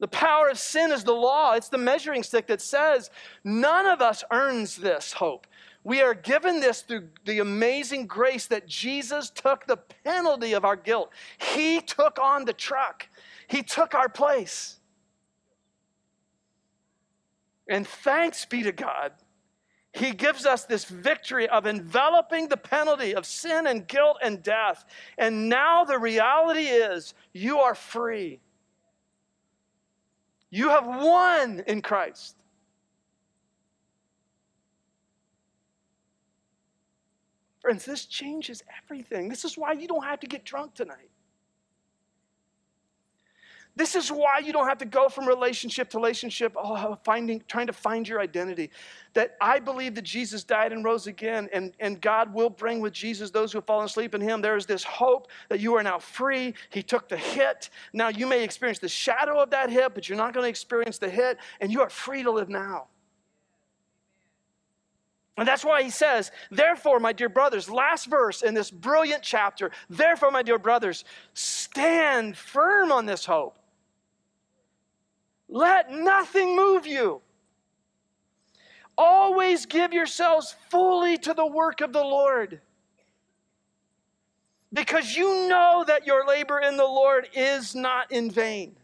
The 0.00 0.08
power 0.08 0.48
of 0.48 0.58
sin 0.58 0.90
is 0.90 1.04
the 1.04 1.12
law. 1.12 1.52
It's 1.52 1.68
the 1.68 1.78
measuring 1.78 2.24
stick 2.24 2.48
that 2.48 2.60
says 2.60 3.08
none 3.44 3.86
of 3.86 4.02
us 4.02 4.24
earns 4.32 4.76
this 4.76 5.12
hope. 5.12 5.46
We 5.84 6.02
are 6.02 6.12
given 6.12 6.58
this 6.58 6.82
through 6.82 7.10
the 7.24 7.38
amazing 7.38 8.08
grace 8.08 8.46
that 8.48 8.66
Jesus 8.66 9.30
took 9.30 9.64
the 9.68 9.76
penalty 9.76 10.54
of 10.54 10.64
our 10.64 10.76
guilt. 10.76 11.12
He 11.38 11.80
took 11.80 12.18
on 12.18 12.46
the 12.46 12.52
truck, 12.52 13.06
He 13.46 13.62
took 13.62 13.94
our 13.94 14.08
place. 14.08 14.79
And 17.70 17.86
thanks 17.86 18.44
be 18.44 18.64
to 18.64 18.72
God, 18.72 19.12
He 19.92 20.10
gives 20.10 20.44
us 20.44 20.64
this 20.64 20.84
victory 20.84 21.48
of 21.48 21.66
enveloping 21.66 22.48
the 22.48 22.56
penalty 22.56 23.14
of 23.14 23.24
sin 23.24 23.68
and 23.68 23.86
guilt 23.86 24.18
and 24.22 24.42
death. 24.42 24.84
And 25.16 25.48
now 25.48 25.84
the 25.84 25.98
reality 25.98 26.64
is 26.64 27.14
you 27.32 27.60
are 27.60 27.76
free. 27.76 28.40
You 30.50 30.70
have 30.70 30.84
won 30.84 31.62
in 31.68 31.80
Christ. 31.80 32.36
Friends, 37.60 37.84
this 37.84 38.06
changes 38.06 38.64
everything. 38.82 39.28
This 39.28 39.44
is 39.44 39.56
why 39.56 39.72
you 39.72 39.86
don't 39.86 40.04
have 40.04 40.18
to 40.20 40.26
get 40.26 40.44
drunk 40.44 40.74
tonight. 40.74 41.09
This 43.80 43.96
is 43.96 44.12
why 44.12 44.40
you 44.44 44.52
don't 44.52 44.68
have 44.68 44.76
to 44.76 44.84
go 44.84 45.08
from 45.08 45.26
relationship 45.26 45.88
to 45.88 45.96
relationship, 45.96 46.52
oh, 46.54 46.98
finding, 47.02 47.42
trying 47.48 47.66
to 47.66 47.72
find 47.72 48.06
your 48.06 48.20
identity. 48.20 48.68
That 49.14 49.38
I 49.40 49.58
believe 49.58 49.94
that 49.94 50.02
Jesus 50.02 50.44
died 50.44 50.74
and 50.74 50.84
rose 50.84 51.06
again, 51.06 51.48
and, 51.50 51.72
and 51.80 51.98
God 51.98 52.34
will 52.34 52.50
bring 52.50 52.80
with 52.80 52.92
Jesus 52.92 53.30
those 53.30 53.52
who 53.52 53.56
have 53.56 53.64
fallen 53.64 53.86
asleep 53.86 54.14
in 54.14 54.20
Him. 54.20 54.42
There 54.42 54.58
is 54.58 54.66
this 54.66 54.84
hope 54.84 55.28
that 55.48 55.60
you 55.60 55.74
are 55.76 55.82
now 55.82 55.98
free. 55.98 56.52
He 56.68 56.82
took 56.82 57.08
the 57.08 57.16
hit. 57.16 57.70
Now 57.94 58.08
you 58.08 58.26
may 58.26 58.44
experience 58.44 58.80
the 58.80 58.88
shadow 58.90 59.40
of 59.40 59.48
that 59.48 59.70
hit, 59.70 59.94
but 59.94 60.10
you're 60.10 60.18
not 60.18 60.34
going 60.34 60.44
to 60.44 60.50
experience 60.50 60.98
the 60.98 61.08
hit, 61.08 61.38
and 61.62 61.72
you 61.72 61.80
are 61.80 61.88
free 61.88 62.22
to 62.22 62.30
live 62.30 62.50
now. 62.50 62.88
And 65.38 65.48
that's 65.48 65.64
why 65.64 65.82
he 65.82 65.88
says, 65.88 66.32
Therefore, 66.50 67.00
my 67.00 67.14
dear 67.14 67.30
brothers, 67.30 67.70
last 67.70 68.08
verse 68.10 68.42
in 68.42 68.52
this 68.52 68.70
brilliant 68.70 69.22
chapter, 69.22 69.70
therefore, 69.88 70.30
my 70.30 70.42
dear 70.42 70.58
brothers, 70.58 71.06
stand 71.32 72.36
firm 72.36 72.92
on 72.92 73.06
this 73.06 73.24
hope. 73.24 73.56
Let 75.50 75.90
nothing 75.90 76.54
move 76.54 76.86
you. 76.86 77.20
Always 78.96 79.66
give 79.66 79.92
yourselves 79.92 80.54
fully 80.68 81.18
to 81.18 81.34
the 81.34 81.46
work 81.46 81.80
of 81.80 81.92
the 81.92 82.02
Lord. 82.02 82.60
Because 84.72 85.16
you 85.16 85.48
know 85.48 85.84
that 85.86 86.06
your 86.06 86.26
labor 86.26 86.60
in 86.60 86.76
the 86.76 86.84
Lord 86.84 87.28
is 87.34 87.74
not 87.74 88.12
in 88.12 88.30
vain. 88.30 88.76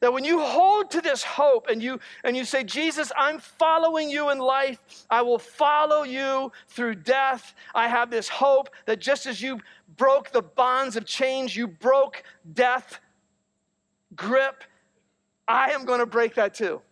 That 0.00 0.12
when 0.12 0.24
you 0.24 0.40
hold 0.40 0.90
to 0.92 1.00
this 1.00 1.22
hope 1.22 1.68
and 1.68 1.82
you 1.82 2.00
and 2.24 2.36
you 2.36 2.44
say, 2.44 2.64
Jesus, 2.64 3.12
I'm 3.16 3.38
following 3.38 4.10
you 4.10 4.30
in 4.30 4.38
life, 4.38 4.80
I 5.10 5.22
will 5.22 5.38
follow 5.38 6.02
you 6.02 6.50
through 6.68 6.96
death. 6.96 7.54
I 7.74 7.86
have 7.86 8.10
this 8.10 8.28
hope 8.28 8.70
that 8.86 8.98
just 8.98 9.26
as 9.26 9.42
you 9.42 9.60
broke 9.96 10.32
the 10.32 10.42
bonds 10.42 10.96
of 10.96 11.04
change, 11.04 11.56
you 11.56 11.68
broke 11.68 12.24
death 12.54 12.98
grip 14.16 14.64
I 15.48 15.70
am 15.72 15.84
going 15.84 16.00
to 16.00 16.06
break 16.06 16.34
that 16.36 16.54
too. 16.54 16.82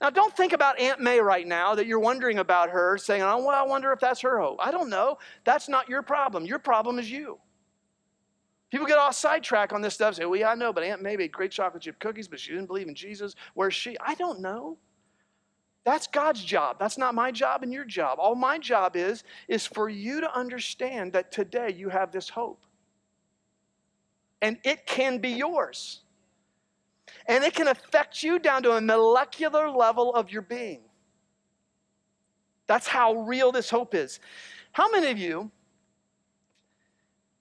Now, 0.00 0.10
don't 0.10 0.36
think 0.36 0.52
about 0.52 0.78
Aunt 0.78 1.00
May 1.00 1.20
right 1.20 1.46
now 1.46 1.74
that 1.74 1.86
you're 1.86 1.98
wondering 2.00 2.38
about 2.38 2.70
her, 2.70 2.98
saying, 2.98 3.22
oh, 3.22 3.38
well, 3.38 3.50
I 3.50 3.66
wonder 3.66 3.92
if 3.92 4.00
that's 4.00 4.20
her 4.20 4.38
hope. 4.40 4.58
I 4.60 4.70
don't 4.70 4.90
know. 4.90 5.18
That's 5.44 5.68
not 5.68 5.88
your 5.88 6.02
problem. 6.02 6.44
Your 6.44 6.58
problem 6.58 6.98
is 6.98 7.10
you. 7.10 7.38
People 8.70 8.86
get 8.86 8.98
all 8.98 9.12
sidetracked 9.12 9.72
on 9.72 9.80
this 9.80 9.94
stuff, 9.94 10.16
say, 10.16 10.24
well, 10.26 10.38
yeah, 10.40 10.50
I 10.50 10.54
know, 10.54 10.72
but 10.72 10.84
Aunt 10.84 11.02
May 11.02 11.16
made 11.16 11.32
great 11.32 11.52
chocolate 11.52 11.82
chip 11.84 11.98
cookies, 12.00 12.28
but 12.28 12.40
she 12.40 12.52
didn't 12.52 12.66
believe 12.66 12.88
in 12.88 12.94
Jesus. 12.94 13.34
Where's 13.54 13.74
she? 13.74 13.96
I 14.00 14.14
don't 14.16 14.40
know. 14.40 14.78
That's 15.84 16.08
God's 16.08 16.44
job. 16.44 16.78
That's 16.78 16.98
not 16.98 17.14
my 17.14 17.30
job 17.30 17.62
and 17.62 17.72
your 17.72 17.84
job. 17.84 18.18
All 18.20 18.34
my 18.34 18.58
job 18.58 18.96
is, 18.96 19.24
is 19.48 19.66
for 19.66 19.88
you 19.88 20.20
to 20.20 20.36
understand 20.36 21.12
that 21.14 21.32
today 21.32 21.72
you 21.76 21.88
have 21.88 22.12
this 22.12 22.28
hope. 22.28 22.60
and 24.42 24.58
it 24.64 24.86
can 24.86 25.18
be 25.18 25.30
yours. 25.30 26.02
And 27.26 27.44
it 27.44 27.54
can 27.54 27.68
affect 27.68 28.22
you 28.22 28.38
down 28.38 28.62
to 28.64 28.72
a 28.72 28.80
molecular 28.80 29.70
level 29.70 30.14
of 30.14 30.30
your 30.30 30.42
being. 30.42 30.82
That's 32.66 32.86
how 32.86 33.14
real 33.14 33.52
this 33.52 33.70
hope 33.70 33.94
is. 33.94 34.20
How 34.72 34.90
many 34.90 35.10
of 35.10 35.18
you, 35.18 35.50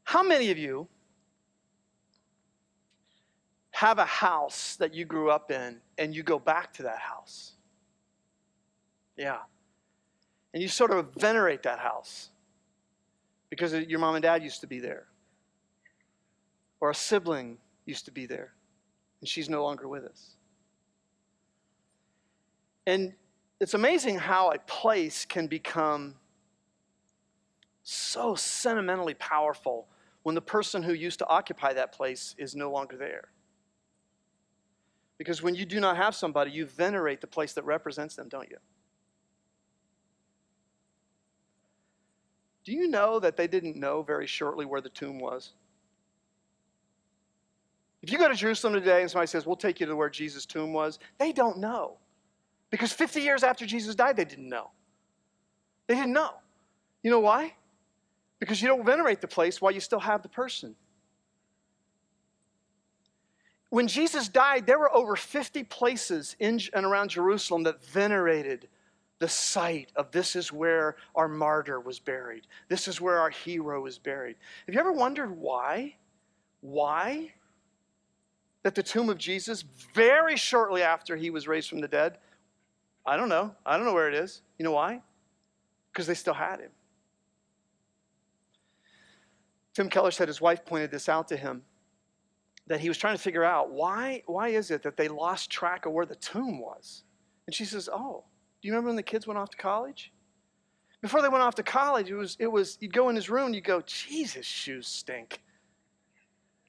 how 0.03 0.23
many 0.23 0.51
of 0.51 0.57
you 0.57 0.87
have 3.71 3.99
a 3.99 4.05
house 4.05 4.75
that 4.77 4.93
you 4.93 5.03
grew 5.03 5.29
up 5.29 5.51
in 5.51 5.81
and 5.97 6.15
you 6.15 6.23
go 6.23 6.39
back 6.39 6.73
to 6.73 6.83
that 6.83 6.99
house? 6.99 7.53
Yeah. 9.17 9.39
And 10.53 10.61
you 10.61 10.69
sort 10.69 10.91
of 10.91 11.13
venerate 11.15 11.63
that 11.63 11.79
house 11.79 12.29
because 13.49 13.73
your 13.73 13.99
mom 13.99 14.15
and 14.15 14.23
dad 14.23 14.43
used 14.43 14.61
to 14.61 14.67
be 14.67 14.79
there, 14.79 15.07
or 16.79 16.89
a 16.89 16.95
sibling 16.95 17.57
used 17.85 18.05
to 18.05 18.11
be 18.11 18.25
there, 18.25 18.53
and 19.25 19.29
she's 19.29 19.49
no 19.49 19.63
longer 19.63 19.87
with 19.87 20.03
us. 20.03 20.35
And 22.85 23.13
it's 23.59 23.73
amazing 23.73 24.19
how 24.19 24.51
a 24.51 24.59
place 24.59 25.25
can 25.25 25.47
become 25.47 26.13
so 27.81 28.35
sentimentally 28.35 29.15
powerful 29.15 29.87
when 30.21 30.35
the 30.35 30.41
person 30.41 30.83
who 30.83 30.93
used 30.93 31.17
to 31.17 31.27
occupy 31.27 31.73
that 31.73 31.91
place 31.91 32.35
is 32.37 32.55
no 32.55 32.69
longer 32.69 32.97
there. 32.97 33.29
Because 35.17 35.41
when 35.41 35.55
you 35.55 35.65
do 35.65 35.79
not 35.79 35.97
have 35.97 36.13
somebody, 36.13 36.51
you 36.51 36.67
venerate 36.67 37.19
the 37.19 37.25
place 37.25 37.53
that 37.53 37.65
represents 37.65 38.15
them, 38.15 38.29
don't 38.29 38.47
you? 38.51 38.57
Do 42.63 42.73
you 42.73 42.87
know 42.87 43.19
that 43.19 43.37
they 43.37 43.47
didn't 43.47 43.75
know 43.75 44.03
very 44.03 44.27
shortly 44.27 44.65
where 44.65 44.81
the 44.81 44.89
tomb 44.89 45.17
was? 45.17 45.53
If 48.05 48.11
you 48.11 48.19
go 48.19 48.27
to 48.27 48.35
Jerusalem 48.35 48.75
today 48.75 49.01
and 49.01 49.09
somebody 49.09 49.25
says, 49.25 49.47
We'll 49.47 49.55
take 49.55 49.79
you 49.79 49.87
to 49.87 49.95
where 49.95 50.11
Jesus' 50.11 50.45
tomb 50.45 50.73
was, 50.73 50.99
they 51.17 51.31
don't 51.31 51.57
know. 51.57 51.97
Because 52.69 52.93
50 52.93 53.19
years 53.19 53.41
after 53.41 53.65
Jesus 53.65 53.95
died, 53.95 54.15
they 54.15 54.25
didn't 54.25 54.47
know. 54.47 54.69
They 55.87 55.95
didn't 55.95 56.13
know. 56.13 56.35
You 57.01 57.09
know 57.09 57.19
why? 57.19 57.55
Because 58.37 58.61
you 58.61 58.67
don't 58.67 58.85
venerate 58.85 59.21
the 59.21 59.27
place 59.27 59.59
while 59.59 59.71
you 59.71 59.79
still 59.79 59.99
have 59.99 60.21
the 60.21 60.29
person. 60.29 60.75
When 63.71 63.87
Jesus 63.87 64.27
died, 64.27 64.67
there 64.67 64.77
were 64.77 64.95
over 64.95 65.15
50 65.15 65.63
places 65.63 66.35
in 66.37 66.59
and 66.75 66.85
around 66.85 67.09
Jerusalem 67.09 67.63
that 67.63 67.83
venerated 67.85 68.67
the 69.17 69.29
site 69.29 69.91
of 69.95 70.11
this 70.11 70.35
is 70.35 70.53
where 70.53 70.97
our 71.15 71.27
martyr 71.27 71.79
was 71.79 71.97
buried. 71.97 72.45
This 72.69 72.87
is 72.87 73.01
where 73.01 73.17
our 73.17 73.31
hero 73.31 73.87
is 73.87 73.97
buried. 73.97 74.35
Have 74.67 74.75
you 74.75 74.79
ever 74.79 74.91
wondered 74.91 75.35
why? 75.35 75.95
Why? 76.61 77.31
That 78.65 78.73
the 78.73 78.81
tomb 78.81 79.11
of 79.11 79.19
Jesus, 79.19 79.63
very 79.93 80.35
shortly 80.35 80.81
after 80.81 81.15
he 81.15 81.29
was 81.29 81.47
raised 81.47 81.69
from 81.69 81.81
the 81.81 81.87
dead, 81.87 82.17
I 83.05 83.15
don't 83.15 83.29
know. 83.29 83.53
I 83.63 83.77
don't 83.77 83.85
know 83.85 83.93
where 83.93 84.09
it 84.09 84.15
is. 84.15 84.41
You 84.57 84.65
know 84.65 84.71
why? 84.71 85.03
Because 85.93 86.07
they 86.07 86.15
still 86.15 86.33
had 86.33 86.61
him. 86.61 86.71
Tim 89.75 89.87
Keller 89.87 90.09
said 90.09 90.27
his 90.27 90.41
wife 90.41 90.65
pointed 90.65 90.89
this 90.89 91.07
out 91.07 91.27
to 91.27 91.37
him 91.37 91.61
that 92.65 92.79
he 92.79 92.87
was 92.87 92.97
trying 92.97 93.15
to 93.15 93.21
figure 93.21 93.43
out 93.43 93.69
why, 93.69 94.23
why 94.25 94.47
is 94.47 94.71
it 94.71 94.81
that 94.81 94.97
they 94.97 95.09
lost 95.09 95.51
track 95.51 95.85
of 95.85 95.91
where 95.91 96.07
the 96.07 96.15
tomb 96.15 96.59
was? 96.59 97.03
And 97.45 97.53
she 97.53 97.65
says, 97.65 97.87
Oh, 97.93 98.23
do 98.63 98.67
you 98.67 98.73
remember 98.73 98.87
when 98.87 98.95
the 98.95 99.03
kids 99.03 99.27
went 99.27 99.37
off 99.37 99.51
to 99.51 99.57
college? 99.57 100.11
Before 101.03 101.21
they 101.21 101.29
went 101.29 101.43
off 101.43 101.53
to 101.53 101.61
college, 101.61 102.09
it 102.09 102.15
was, 102.15 102.35
it 102.39 102.47
was 102.47 102.79
you'd 102.81 102.93
go 102.93 103.09
in 103.09 103.15
his 103.15 103.29
room, 103.29 103.53
you'd 103.53 103.63
go, 103.63 103.81
Jesus, 103.81 104.47
shoes 104.47 104.87
stink. 104.87 105.43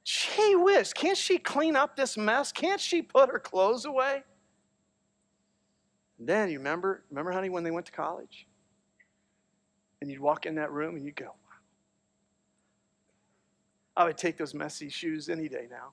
Gee 0.06 0.54
whiz, 0.54 0.92
can't 0.92 1.18
she 1.18 1.36
clean 1.36 1.74
up 1.74 1.96
this 1.96 2.16
mess? 2.16 2.52
Can't 2.52 2.80
she 2.80 3.02
put 3.02 3.28
her 3.28 3.40
clothes 3.40 3.84
away? 3.86 4.22
And 6.20 6.28
then 6.28 6.48
you 6.48 6.58
remember, 6.58 7.02
remember, 7.10 7.32
honey, 7.32 7.48
when 7.48 7.64
they 7.64 7.72
went 7.72 7.86
to 7.86 7.92
college? 7.92 8.46
And 10.00 10.08
you'd 10.08 10.20
walk 10.20 10.46
in 10.46 10.54
that 10.54 10.70
room 10.70 10.94
and 10.94 11.04
you'd 11.04 11.16
go, 11.16 11.24
wow. 11.24 11.32
I 13.96 14.04
would 14.04 14.16
take 14.16 14.38
those 14.38 14.54
messy 14.54 14.88
shoes 14.88 15.28
any 15.28 15.48
day 15.48 15.66
now. 15.68 15.90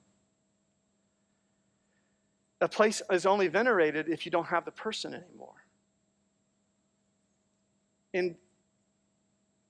A 2.62 2.67
place 2.67 3.02
is 3.12 3.26
only 3.26 3.47
venerated 3.47 4.10
if 4.10 4.28
you 4.28 4.32
don't 4.32 4.45
have 4.45 4.63
the 4.63 4.71
person 4.71 5.15
anymore. 5.15 5.65
And 8.13 8.36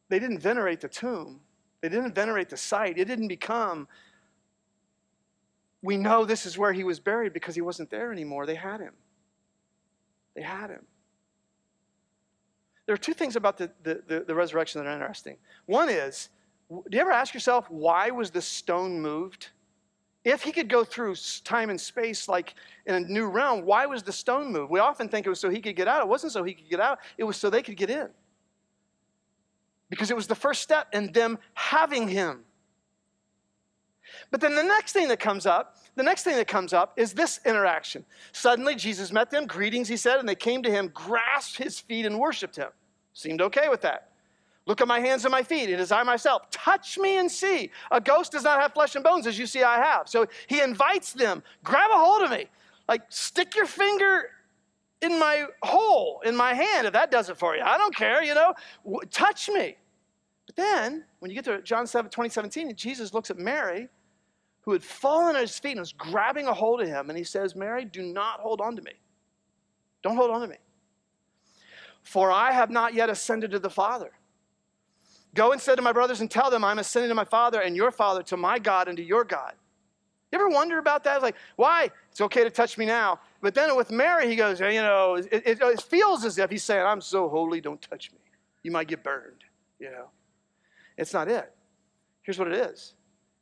they 0.10 0.20
didn't 0.20 0.40
venerate 0.40 0.82
the 0.82 0.90
tomb, 0.90 1.40
they 1.80 1.88
didn't 1.88 2.14
venerate 2.14 2.50
the 2.50 2.58
site. 2.58 2.98
It 2.98 3.06
didn't 3.06 3.30
become, 3.30 3.88
we 5.84 5.98
know 5.98 6.24
this 6.24 6.46
is 6.46 6.58
where 6.58 6.72
he 6.72 6.86
was 6.86 7.00
buried 7.00 7.34
because 7.34 7.54
he 7.54 7.62
wasn't 7.62 7.92
there 7.92 8.12
anymore. 8.12 8.46
They 8.46 8.56
had 8.56 8.80
him. 8.80 8.94
They 10.34 10.42
had 10.42 10.70
him. 10.70 10.86
There 12.86 12.94
are 12.94 12.98
two 12.98 13.14
things 13.14 13.36
about 13.36 13.58
the, 13.58 13.70
the, 13.84 14.02
the, 14.08 14.20
the 14.22 14.36
resurrection 14.36 14.82
that 14.82 14.90
are 14.90 14.94
interesting. 14.94 15.38
One 15.66 15.90
is, 15.90 16.30
do 16.70 16.84
you 16.92 17.00
ever 17.00 17.12
ask 17.12 17.34
yourself, 17.34 17.70
why 17.70 18.10
was 18.10 18.32
the 18.32 18.42
stone 18.42 19.02
moved? 19.02 19.50
If 20.24 20.42
he 20.42 20.54
could 20.54 20.70
go 20.70 20.86
through 20.86 21.16
time 21.44 21.70
and 21.70 21.80
space 21.80 22.30
like 22.30 22.56
in 22.86 22.96
a 22.96 23.00
new 23.02 23.28
realm, 23.28 23.66
why 23.66 23.86
was 23.86 24.04
the 24.04 24.14
stone 24.14 24.54
moved? 24.54 24.72
We 24.72 24.80
often 24.80 25.10
think 25.10 25.26
it 25.26 25.30
was 25.30 25.40
so 25.40 25.50
he 25.50 25.60
could 25.60 25.76
get 25.76 25.90
out. 25.90 26.02
It 26.02 26.08
wasn't 26.08 26.32
so 26.32 26.44
he 26.44 26.54
could 26.54 26.70
get 26.70 26.80
out, 26.80 27.00
it 27.18 27.26
was 27.26 27.36
so 27.36 27.50
they 27.50 27.62
could 27.62 27.76
get 27.76 27.90
in. 27.90 28.08
Because 29.90 30.10
it 30.10 30.16
was 30.16 30.28
the 30.28 30.36
first 30.36 30.62
step 30.62 30.88
in 30.94 31.12
them 31.12 31.38
having 31.54 32.08
him. 32.08 32.46
But 34.32 34.42
then 34.42 34.56
the 34.56 34.64
next 34.64 34.94
thing 34.94 35.08
that 35.10 35.20
comes 35.20 35.46
up, 35.46 35.78
the 35.96 36.04
next 36.04 36.24
thing 36.24 36.36
that 36.38 36.48
comes 36.48 36.74
up 36.74 36.94
is 36.98 37.14
this 37.14 37.40
interaction. 37.46 38.06
Suddenly 38.32 38.76
Jesus 38.76 39.12
met 39.12 39.30
them, 39.30 39.46
greetings, 39.46 39.88
he 39.88 39.98
said, 39.98 40.20
and 40.20 40.28
they 40.28 40.36
came 40.36 40.64
to 40.64 40.72
him, 40.72 40.90
grasped 40.94 41.58
his 41.58 41.80
feet, 41.80 42.06
and 42.06 42.20
worshiped 42.20 42.56
him. 42.56 42.70
Seemed 43.14 43.42
okay 43.42 43.70
with 43.70 43.82
that. 43.82 44.10
Look 44.66 44.80
at 44.80 44.88
my 44.88 45.00
hands 45.00 45.26
and 45.26 45.32
my 45.32 45.44
feet. 45.44 45.70
It 45.70 45.80
is 45.80 45.92
I 45.92 46.04
myself. 46.04 46.50
Touch 46.50 46.98
me 46.98 47.18
and 47.18 47.30
see. 47.30 47.70
A 47.92 48.00
ghost 48.00 48.32
does 48.32 48.44
not 48.44 48.62
have 48.62 48.74
flesh 48.74 48.96
and 48.96 49.04
bones, 49.04 49.28
as 49.28 49.38
you 49.38 49.46
see 49.46 49.62
I 49.62 49.78
have. 49.78 50.08
So 50.08 50.26
he 50.48 50.62
invites 50.62 51.14
them, 51.14 51.44
grab 51.64 51.92
a 51.92 51.98
hold 51.98 52.22
of 52.22 52.32
me. 52.32 52.46
Like, 52.88 53.04
stick 53.10 53.56
your 53.56 53.66
finger 53.66 54.30
in 55.02 55.20
my 55.20 55.46
hole, 55.62 56.22
in 56.26 56.36
my 56.36 56.54
hand, 56.54 56.88
if 56.88 56.94
that 56.94 57.12
does 57.12 57.30
it 57.30 57.38
for 57.38 57.56
you. 57.56 57.62
I 57.62 57.78
don't 57.78 57.96
care, 57.96 58.24
you 58.24 58.34
know. 58.34 58.54
Touch 59.12 59.50
me. 59.50 59.76
But 60.46 60.56
then, 60.56 61.06
when 61.20 61.30
you 61.30 61.36
get 61.36 61.46
to 61.46 61.62
John 61.62 61.86
7, 61.86 62.10
2017, 62.10 62.76
Jesus 62.76 63.14
looks 63.14 63.30
at 63.30 63.38
Mary 63.38 63.90
who 64.64 64.72
had 64.72 64.84
fallen 64.84 65.36
at 65.36 65.42
his 65.42 65.60
feet 65.60 65.72
and 65.72 65.82
was 65.82 65.94
grabbing 65.94 66.48
a 66.48 66.54
hold 66.54 66.82
of 66.82 66.88
him. 66.88 67.10
And 67.10 67.18
he 67.18 67.24
says, 67.24 67.56
Mary, 67.56 67.86
do 67.86 68.02
not 68.02 68.40
hold 68.40 68.62
on 68.62 68.76
to 68.76 68.82
me. 68.82 68.94
Don't 70.02 70.16
hold 70.16 70.32
on 70.32 70.42
to 70.42 70.48
me. 70.48 70.58
For 72.02 72.32
I 72.32 72.52
have 72.52 72.70
not 72.70 72.94
yet 72.94 73.10
ascended 73.10 73.52
to 73.52 73.60
the 73.60 73.70
Father. 73.70 74.12
Go 75.34 75.52
and 75.52 75.60
say 75.60 75.76
to 75.76 75.82
my 75.82 75.92
brothers 75.92 76.22
and 76.22 76.30
tell 76.30 76.50
them 76.50 76.64
I'm 76.64 76.80
ascending 76.80 77.10
to 77.10 77.16
my 77.16 77.24
Father 77.26 77.62
and 77.62 77.76
your 77.76 77.92
Father, 77.92 78.24
to 78.24 78.38
my 78.38 78.60
God 78.60 78.88
and 78.88 78.98
to 78.98 79.04
your 79.04 79.24
God. 79.24 79.54
You 80.32 80.40
ever 80.40 80.50
wonder 80.50 80.80
about 80.80 81.04
that? 81.04 81.22
Like, 81.22 81.36
why? 81.58 81.90
It's 82.12 82.22
okay 82.22 82.44
to 82.44 82.50
touch 82.50 82.78
me 82.78 82.86
now. 82.86 83.20
But 83.42 83.54
then 83.54 83.76
with 83.76 83.92
Mary, 83.92 84.28
he 84.28 84.36
goes, 84.36 84.60
you 84.60 84.82
know, 84.82 85.16
it, 85.16 85.28
it, 85.32 85.62
it 85.62 85.82
feels 85.82 86.26
as 86.26 86.38
if 86.38 86.50
he's 86.50 86.64
saying, 86.64 86.86
I'm 86.86 87.02
so 87.02 87.30
holy, 87.30 87.62
don't 87.62 87.82
touch 87.82 88.12
me. 88.12 88.20
You 88.64 88.72
might 88.72 88.88
get 88.88 89.04
burned, 89.04 89.44
you 89.80 89.92
know. 89.92 90.08
It's 90.98 91.14
not 91.14 91.28
it. 91.28 91.54
Here's 92.22 92.40
what 92.40 92.48
it 92.48 92.56
is 92.56 92.94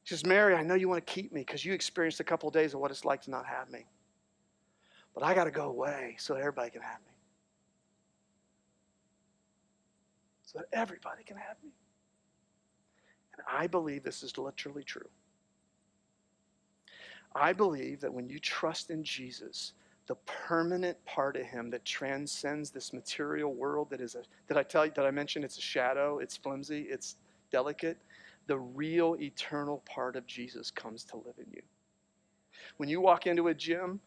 she 0.04 0.16
says, 0.16 0.26
Mary, 0.26 0.56
I 0.56 0.64
know 0.64 0.76
you 0.76 0.90
want 0.90 1.06
to 1.06 1.14
keep 1.14 1.32
me 1.32 1.42
because 1.42 1.64
you 1.64 1.74
experienced 1.74 2.20
a 2.20 2.24
couple 2.24 2.50
of 2.50 2.54
days 2.54 2.74
of 2.74 2.80
what 2.80 2.92
it's 2.92 3.06
like 3.06 3.22
to 3.24 3.32
not 3.32 3.46
have 3.46 3.70
me. 3.70 3.86
But 5.14 5.24
I 5.24 5.34
got 5.34 5.44
to 5.44 5.52
go 5.52 5.66
away 5.66 6.16
so 6.18 6.34
that 6.34 6.40
everybody 6.40 6.72
can 6.72 6.82
have 6.82 7.00
me. 7.02 7.14
So 10.44 10.60
that 10.60 10.68
everybody 10.74 11.24
can 11.24 11.38
have 11.38 11.58
me. 11.64 11.72
And 13.34 13.44
I 13.50 13.68
believe 13.68 14.04
this 14.04 14.24
is 14.24 14.38
literally 14.38 14.84
true. 14.84 15.08
I 17.34 17.54
believe 17.54 18.02
that 18.02 18.14
when 18.14 18.28
you 18.28 18.40
trust 18.40 18.90
in 18.90 19.04
Jesus, 19.04 19.74
the 20.08 20.16
permanent 20.26 21.04
part 21.06 21.38
of 21.38 21.44
him 21.44 21.70
that 21.70 21.86
transcends 21.86 22.72
this 22.72 22.92
material 22.92 23.54
world 23.54 23.90
that 23.92 24.02
is 24.02 24.16
a 24.16 24.24
did 24.48 24.58
I 24.58 24.64
tell 24.64 24.86
you 24.86 24.92
did 24.92 25.06
I 25.06 25.12
mention 25.12 25.44
it's 25.44 25.58
a 25.58 25.62
shadow, 25.62 26.20
it's 26.20 26.36
flimsy, 26.36 26.82
it's 26.90 27.16
delicate 27.52 27.98
the 28.48 28.58
real 28.58 29.16
eternal 29.20 29.84
part 29.86 30.16
of 30.16 30.26
Jesus 30.26 30.72
comes 30.72 31.04
to 31.06 31.18
live 31.18 31.36
in 31.38 31.46
you. 31.52 31.62
When 32.78 32.90
you 32.90 33.02
walk 33.02 33.28
into 33.28 33.48
a 33.48 33.54
gym 33.54 34.00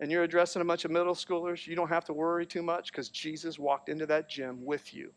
and 0.00 0.10
you're 0.10 0.24
addressing 0.24 0.62
a 0.62 0.64
bunch 0.64 0.84
of 0.84 0.90
middle 0.90 1.14
schoolers, 1.14 1.66
you 1.66 1.76
don't 1.76 1.88
have 1.88 2.04
to 2.06 2.12
worry 2.12 2.46
too 2.46 2.62
much 2.62 2.90
because 2.90 3.08
Jesus 3.08 3.58
walked 3.58 3.88
into 3.88 4.06
that 4.06 4.28
gym 4.28 4.64
with 4.64 4.92
you. 4.92 5.12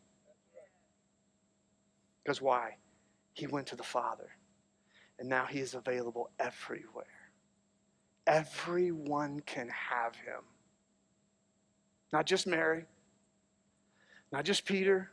Because 2.23 2.41
why? 2.41 2.75
He 3.33 3.47
went 3.47 3.67
to 3.67 3.75
the 3.75 3.83
Father. 3.83 4.29
And 5.19 5.27
now 5.27 5.45
he 5.45 5.59
is 5.59 5.73
available 5.73 6.29
everywhere. 6.39 7.05
Everyone 8.27 9.41
can 9.41 9.69
have 9.69 10.15
him. 10.15 10.43
Not 12.13 12.25
just 12.25 12.47
Mary, 12.47 12.85
not 14.31 14.45
just 14.45 14.65
Peter, 14.65 15.11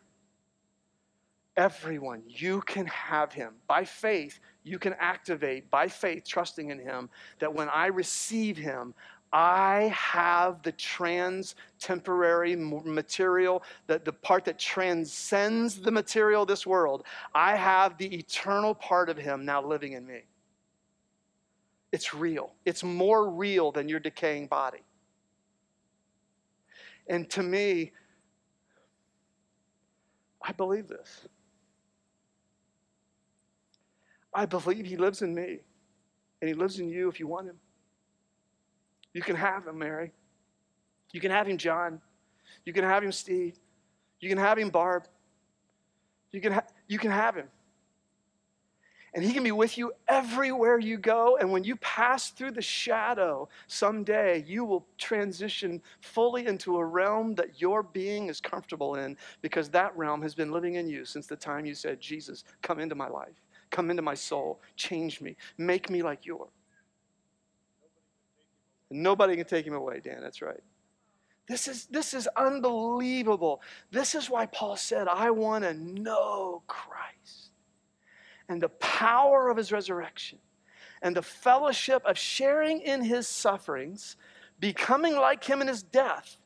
Everyone, 1.56 2.22
you 2.26 2.60
can 2.62 2.86
have 2.86 3.32
him. 3.32 3.54
By 3.66 3.84
faith, 3.84 4.40
you 4.62 4.78
can 4.78 4.94
activate, 4.98 5.70
by 5.70 5.88
faith, 5.88 6.24
trusting 6.26 6.70
in 6.70 6.78
him, 6.78 7.08
that 7.38 7.52
when 7.52 7.68
I 7.70 7.86
receive 7.86 8.58
him, 8.58 8.94
I 9.32 9.92
have 9.94 10.62
the 10.62 10.72
trans 10.72 11.56
temporary 11.80 12.56
material, 12.56 13.62
the, 13.86 13.98
the 13.98 14.12
part 14.12 14.44
that 14.44 14.58
transcends 14.58 15.80
the 15.80 15.90
material 15.90 16.46
this 16.46 16.66
world. 16.66 17.04
I 17.34 17.56
have 17.56 17.96
the 17.96 18.14
eternal 18.14 18.74
part 18.74 19.08
of 19.08 19.16
him 19.16 19.44
now 19.44 19.62
living 19.62 19.92
in 19.92 20.06
me. 20.06 20.22
It's 21.92 22.12
real. 22.12 22.52
It's 22.64 22.84
more 22.84 23.30
real 23.30 23.72
than 23.72 23.88
your 23.88 24.00
decaying 24.00 24.48
body. 24.48 24.82
And 27.08 27.28
to 27.30 27.42
me, 27.42 27.92
I 30.42 30.52
believe 30.52 30.88
this. 30.88 31.26
I 34.36 34.44
believe 34.44 34.84
He 34.84 34.98
lives 34.98 35.22
in 35.22 35.34
me, 35.34 35.60
and 36.40 36.48
He 36.48 36.54
lives 36.54 36.78
in 36.78 36.90
you 36.90 37.08
if 37.08 37.18
you 37.18 37.26
want 37.26 37.48
Him. 37.48 37.56
You 39.14 39.22
can 39.22 39.34
have 39.34 39.66
Him, 39.66 39.78
Mary. 39.78 40.12
You 41.12 41.20
can 41.20 41.30
have 41.30 41.48
Him, 41.48 41.56
John. 41.56 42.02
You 42.66 42.74
can 42.74 42.84
have 42.84 43.02
Him, 43.02 43.12
Steve. 43.12 43.58
You 44.20 44.28
can 44.28 44.36
have 44.36 44.58
Him, 44.58 44.68
Barb. 44.68 45.08
You 46.32 46.42
can, 46.42 46.52
ha- 46.52 46.66
you 46.86 46.98
can 46.98 47.10
have 47.10 47.34
Him. 47.34 47.46
And 49.14 49.24
He 49.24 49.32
can 49.32 49.42
be 49.42 49.52
with 49.52 49.78
you 49.78 49.92
everywhere 50.06 50.78
you 50.78 50.98
go. 50.98 51.38
And 51.38 51.50
when 51.50 51.64
you 51.64 51.76
pass 51.76 52.28
through 52.28 52.50
the 52.50 52.60
shadow, 52.60 53.48
someday 53.66 54.44
you 54.46 54.66
will 54.66 54.86
transition 54.98 55.80
fully 56.02 56.46
into 56.46 56.76
a 56.76 56.84
realm 56.84 57.34
that 57.36 57.58
your 57.58 57.82
being 57.82 58.28
is 58.28 58.38
comfortable 58.38 58.96
in 58.96 59.16
because 59.40 59.70
that 59.70 59.96
realm 59.96 60.20
has 60.20 60.34
been 60.34 60.52
living 60.52 60.74
in 60.74 60.86
you 60.86 61.06
since 61.06 61.26
the 61.26 61.36
time 61.36 61.64
you 61.64 61.74
said, 61.74 61.98
Jesus, 61.98 62.44
come 62.60 62.78
into 62.78 62.94
my 62.94 63.08
life, 63.08 63.40
come 63.70 63.90
into 63.90 64.02
my 64.02 64.14
soul, 64.14 64.60
change 64.76 65.20
me, 65.20 65.36
make 65.58 65.90
me 65.90 66.02
like 66.02 66.26
you. 66.26 66.48
Nobody 68.90 69.36
can 69.36 69.46
take 69.46 69.66
him 69.66 69.74
away, 69.74 70.00
Dan. 70.00 70.20
That's 70.20 70.42
right. 70.42 70.62
This 71.48 71.68
is, 71.68 71.86
this 71.86 72.14
is 72.14 72.28
unbelievable. 72.36 73.62
This 73.90 74.14
is 74.14 74.28
why 74.28 74.46
Paul 74.46 74.76
said, 74.76 75.08
I 75.08 75.30
want 75.30 75.64
to 75.64 75.74
know 75.74 76.62
Christ 76.66 77.50
and 78.48 78.60
the 78.60 78.68
power 78.68 79.48
of 79.48 79.56
his 79.56 79.72
resurrection 79.72 80.38
and 81.02 81.14
the 81.14 81.22
fellowship 81.22 82.02
of 82.04 82.18
sharing 82.18 82.80
in 82.80 83.02
his 83.02 83.28
sufferings, 83.28 84.16
becoming 84.58 85.14
like 85.14 85.44
him 85.44 85.60
in 85.60 85.68
his 85.68 85.82
death. 85.82 86.36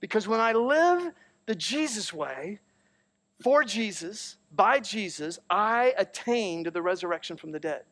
Because 0.00 0.28
when 0.28 0.40
I 0.40 0.52
live 0.52 1.12
the 1.46 1.54
Jesus 1.54 2.12
way, 2.12 2.60
for 3.42 3.64
Jesus, 3.64 4.36
by 4.54 4.80
Jesus, 4.80 5.38
I 5.50 5.94
attained 5.98 6.66
the 6.66 6.82
resurrection 6.82 7.36
from 7.36 7.52
the 7.52 7.60
dead 7.60 7.84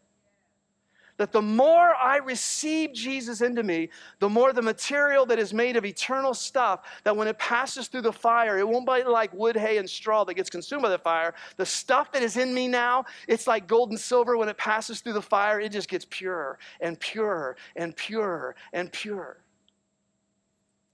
that 1.22 1.32
the 1.32 1.42
more 1.42 1.94
I 1.94 2.16
receive 2.16 2.92
Jesus 2.92 3.42
into 3.42 3.62
me, 3.62 3.90
the 4.18 4.28
more 4.28 4.52
the 4.52 4.62
material 4.62 5.26
that 5.26 5.38
is 5.38 5.52
made 5.52 5.76
of 5.76 5.84
eternal 5.84 6.34
stuff, 6.34 6.80
that 7.04 7.16
when 7.16 7.28
it 7.28 7.38
passes 7.38 7.88
through 7.88 8.02
the 8.02 8.12
fire, 8.12 8.58
it 8.58 8.66
won't 8.66 8.86
be 8.86 9.04
like 9.04 9.32
wood, 9.32 9.56
hay, 9.56 9.78
and 9.78 9.88
straw 9.88 10.24
that 10.24 10.34
gets 10.34 10.50
consumed 10.50 10.82
by 10.82 10.88
the 10.88 10.98
fire. 10.98 11.34
The 11.56 11.66
stuff 11.66 12.12
that 12.12 12.22
is 12.22 12.36
in 12.36 12.52
me 12.52 12.66
now, 12.66 13.04
it's 13.28 13.46
like 13.46 13.66
gold 13.66 13.90
and 13.90 14.00
silver. 14.00 14.36
When 14.36 14.48
it 14.48 14.56
passes 14.56 15.00
through 15.00 15.12
the 15.12 15.22
fire, 15.22 15.60
it 15.60 15.70
just 15.70 15.88
gets 15.88 16.04
purer 16.04 16.58
and 16.80 16.98
purer 16.98 17.56
and 17.76 17.94
purer 17.96 18.56
and 18.72 18.90
purer. 18.90 19.38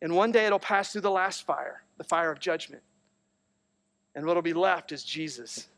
And 0.03 0.15
one 0.15 0.31
day 0.31 0.47
it'll 0.47 0.59
pass 0.59 0.93
through 0.93 1.01
the 1.01 1.11
last 1.11 1.47
fire, 1.47 1.83
the 1.97 2.05
fire 2.05 2.31
of 2.31 2.39
judgment. 2.39 2.83
And 4.15 4.27
what'll 4.27 4.43
be 4.43 4.55
left 4.55 4.93
is 4.93 5.05
Jesus, 5.05 5.69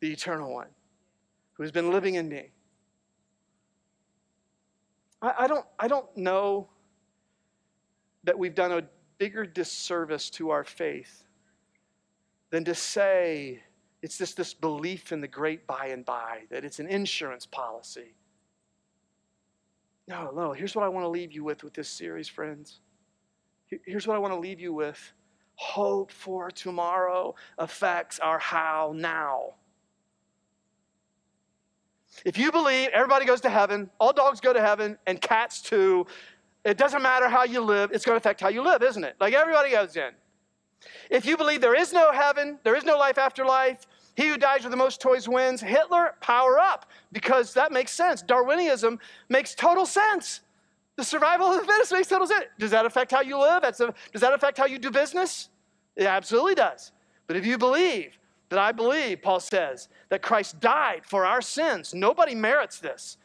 the 0.00 0.12
eternal 0.12 0.52
one, 0.52 0.68
who 1.54 1.62
has 1.62 1.72
been 1.72 1.90
living 1.90 2.14
in 2.14 2.28
me 2.28 2.50
I, 5.24 5.44
I, 5.44 5.46
don't, 5.46 5.64
I 5.78 5.88
don't 5.88 6.14
know 6.16 6.68
that 8.24 8.38
we've 8.38 8.54
done 8.54 8.72
a 8.72 8.82
bigger 9.18 9.46
disservice 9.46 10.28
to 10.30 10.50
our 10.50 10.64
faith 10.64 11.24
than 12.50 12.64
to 12.64 12.74
say 12.74 13.62
it's 14.02 14.18
just 14.18 14.36
this 14.36 14.52
belief 14.52 15.12
in 15.12 15.20
the 15.22 15.28
great 15.28 15.66
by 15.66 15.86
and 15.86 16.04
by, 16.04 16.42
that 16.50 16.64
it's 16.64 16.78
an 16.78 16.88
insurance 16.88 17.46
policy. 17.46 18.14
No, 20.06 20.30
no, 20.30 20.52
here's 20.52 20.76
what 20.76 20.84
I 20.84 20.88
want 20.88 21.04
to 21.04 21.08
leave 21.08 21.32
you 21.32 21.42
with 21.42 21.64
with 21.64 21.72
this 21.72 21.88
series, 21.88 22.28
friends. 22.28 22.80
Here's 23.86 24.06
what 24.06 24.14
I 24.14 24.18
want 24.18 24.34
to 24.34 24.38
leave 24.38 24.60
you 24.60 24.74
with 24.74 25.12
hope 25.56 26.10
for 26.10 26.50
tomorrow 26.50 27.34
affects 27.58 28.18
our 28.18 28.38
how 28.38 28.92
now. 28.94 29.54
If 32.24 32.38
you 32.38 32.52
believe 32.52 32.90
everybody 32.92 33.24
goes 33.26 33.40
to 33.42 33.50
heaven, 33.50 33.90
all 33.98 34.12
dogs 34.12 34.40
go 34.40 34.52
to 34.52 34.60
heaven, 34.60 34.98
and 35.06 35.20
cats 35.20 35.60
too, 35.60 36.06
it 36.64 36.78
doesn't 36.78 37.02
matter 37.02 37.28
how 37.28 37.44
you 37.44 37.60
live, 37.60 37.90
it's 37.92 38.04
going 38.04 38.14
to 38.14 38.18
affect 38.18 38.40
how 38.40 38.48
you 38.48 38.62
live, 38.62 38.82
isn't 38.82 39.04
it? 39.04 39.16
Like 39.20 39.34
everybody 39.34 39.70
goes 39.70 39.96
in. 39.96 40.10
If 41.10 41.26
you 41.26 41.36
believe 41.36 41.60
there 41.60 41.74
is 41.74 41.92
no 41.92 42.12
heaven, 42.12 42.58
there 42.62 42.76
is 42.76 42.84
no 42.84 42.96
life 42.96 43.18
after 43.18 43.44
life, 43.44 43.86
he 44.16 44.28
who 44.28 44.36
dies 44.36 44.62
with 44.62 44.70
the 44.70 44.76
most 44.76 45.00
toys 45.00 45.28
wins, 45.28 45.60
Hitler, 45.60 46.14
power 46.20 46.58
up, 46.58 46.90
because 47.12 47.52
that 47.54 47.72
makes 47.72 47.92
sense. 47.92 48.22
Darwinism 48.22 49.00
makes 49.28 49.54
total 49.54 49.86
sense. 49.86 50.40
The 50.96 51.04
survival 51.04 51.48
of 51.48 51.60
the 51.60 51.66
fittest 51.66 51.92
makes 51.92 52.08
total 52.08 52.26
sense. 52.26 52.46
Does 52.58 52.70
that 52.70 52.86
affect 52.86 53.10
how 53.10 53.20
you 53.20 53.38
live? 53.38 53.64
A, 53.64 53.72
does 54.12 54.20
that 54.20 54.32
affect 54.32 54.58
how 54.58 54.66
you 54.66 54.78
do 54.78 54.90
business? 54.90 55.48
It 55.96 56.06
absolutely 56.06 56.54
does. 56.54 56.92
But 57.26 57.36
if 57.36 57.44
you 57.44 57.58
believe 57.58 58.18
that 58.50 58.58
I 58.58 58.72
believe, 58.72 59.22
Paul 59.22 59.40
says, 59.40 59.88
that 60.10 60.22
Christ 60.22 60.60
died 60.60 61.02
for 61.04 61.26
our 61.26 61.40
sins. 61.40 61.94
Nobody 61.94 62.34
merits 62.34 62.78
this. 62.78 63.16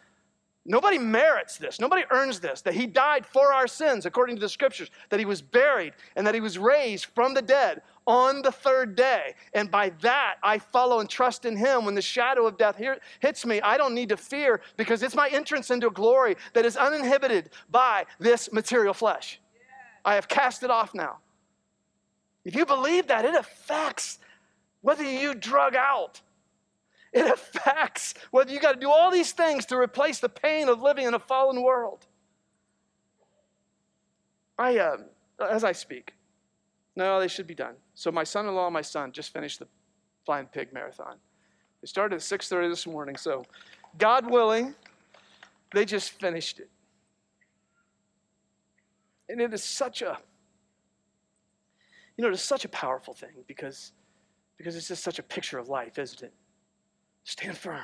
Nobody 0.66 0.98
merits 0.98 1.58
this. 1.58 1.80
Nobody 1.80 2.04
earns 2.12 2.40
this. 2.40 2.62
That 2.62 2.74
he 2.74 2.86
died 2.86 3.26
for 3.26 3.54
our 3.54 3.68
sins, 3.68 4.06
according 4.06 4.36
to 4.38 4.40
the 4.40 4.50
scriptures, 4.50 4.90
that 5.10 5.20
he 5.20 5.26
was 5.26 5.42
buried, 5.42 5.94
and 6.16 6.26
that 6.26 6.36
he 6.36 6.42
was 6.42 6.58
raised 6.58 7.06
from 7.06 7.34
the 7.34 7.42
dead 7.42 7.82
on 8.10 8.42
the 8.42 8.52
third 8.52 8.96
day. 8.96 9.36
And 9.54 9.70
by 9.70 9.92
that, 10.02 10.38
I 10.42 10.58
follow 10.58 11.00
and 11.00 11.08
trust 11.08 11.46
in 11.46 11.56
him. 11.56 11.86
When 11.86 11.94
the 11.94 12.02
shadow 12.02 12.48
of 12.48 12.58
death 12.58 12.82
hits 13.20 13.46
me, 13.46 13.62
I 13.62 13.78
don't 13.78 13.94
need 13.94 14.10
to 14.10 14.18
fear 14.18 14.62
because 14.78 15.04
it's 15.04 15.14
my 15.14 15.30
entrance 15.30 15.70
into 15.70 15.92
glory 15.92 16.36
that 16.54 16.66
is 16.66 16.76
uninhibited 16.76 17.52
by 17.70 18.06
this 18.18 18.52
material 18.52 18.96
flesh. 18.96 19.40
I 20.04 20.16
have 20.16 20.28
cast 20.28 20.64
it 20.64 20.72
off 20.72 20.96
now. 20.96 21.20
If 22.44 22.56
you 22.56 22.66
believe 22.66 23.08
that, 23.08 23.26
it 23.26 23.36
affects 23.36 24.18
whether 24.82 25.04
you 25.04 25.36
drug 25.36 25.76
out. 25.76 26.22
It 27.14 27.28
affects 27.28 28.16
whether 28.32 28.52
you 28.52 28.60
got 28.60 28.74
to 28.74 28.80
do 28.80 28.90
all 28.90 29.12
these 29.12 29.34
things 29.34 29.68
to 29.68 29.78
replace 29.78 30.20
the 30.20 30.30
pain 30.30 30.68
of 30.68 30.82
living 30.82 31.06
in 31.06 31.14
a 31.14 31.20
fallen 31.20 31.62
world. 31.62 32.08
I, 34.58 34.80
uh, 34.80 34.98
as 35.40 35.64
I 35.64 35.74
speak, 35.74 36.14
no, 37.00 37.20
they 37.20 37.28
should 37.28 37.48
be 37.48 37.56
done. 37.56 37.76
So 37.96 38.12
my 38.12 38.24
son-in-law 38.24 38.68
and 38.68 38.74
my 38.74 38.84
son 38.84 39.12
just 39.12 39.34
finished 39.34 39.58
the 39.58 39.68
Flying 40.26 40.46
Pig 40.46 40.72
Marathon. 40.72 41.16
They 41.82 41.88
started 41.88 42.16
at 42.16 42.22
6:30 42.22 42.70
this 42.70 42.86
morning, 42.86 43.16
so 43.16 43.46
God 43.98 44.30
willing, 44.30 44.76
they 45.74 45.86
just 45.86 46.12
finished 46.12 46.60
it. 46.60 46.70
And 49.30 49.42
it 49.42 49.54
is 49.54 49.64
such 49.64 50.02
a, 50.02 50.20
you 52.16 52.22
know, 52.22 52.28
it 52.28 52.34
is 52.34 52.42
such 52.42 52.66
a 52.66 52.70
powerful 52.70 53.14
thing 53.14 53.44
because 53.48 53.94
because 54.58 54.76
it's 54.76 54.90
just 54.90 55.04
such 55.04 55.20
a 55.20 55.24
picture 55.24 55.58
of 55.58 55.70
life, 55.70 55.98
isn't 55.98 56.22
it? 56.22 56.34
Stand 57.24 57.58
firm. 57.58 57.80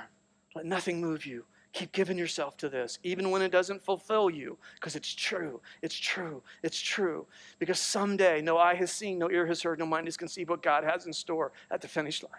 Let 0.55 0.65
nothing 0.65 0.99
move 0.99 1.25
you. 1.25 1.45
Keep 1.75 1.91
giving 1.91 2.17
yourself 2.17 2.55
to 2.55 2.69
this, 2.69 2.99
even 3.03 3.31
when 3.31 3.41
it 3.41 3.51
doesn't 3.51 3.83
fulfill 3.83 4.29
you, 4.29 4.57
because 4.75 4.95
it's 4.95 5.13
true. 5.13 5.59
It's 5.81 5.93
true. 5.93 6.41
It's 6.63 6.79
true. 6.79 7.27
Because 7.59 7.81
someday, 7.81 8.41
no 8.41 8.57
eye 8.57 8.75
has 8.75 8.93
seen, 8.93 9.19
no 9.19 9.29
ear 9.29 9.45
has 9.45 9.61
heard, 9.61 9.77
no 9.77 9.85
mind 9.85 10.07
has 10.07 10.15
conceived 10.15 10.49
what 10.49 10.63
God 10.63 10.85
has 10.85 11.05
in 11.05 11.11
store 11.11 11.51
at 11.69 11.81
the 11.81 11.89
finish 11.89 12.23
line. 12.23 12.31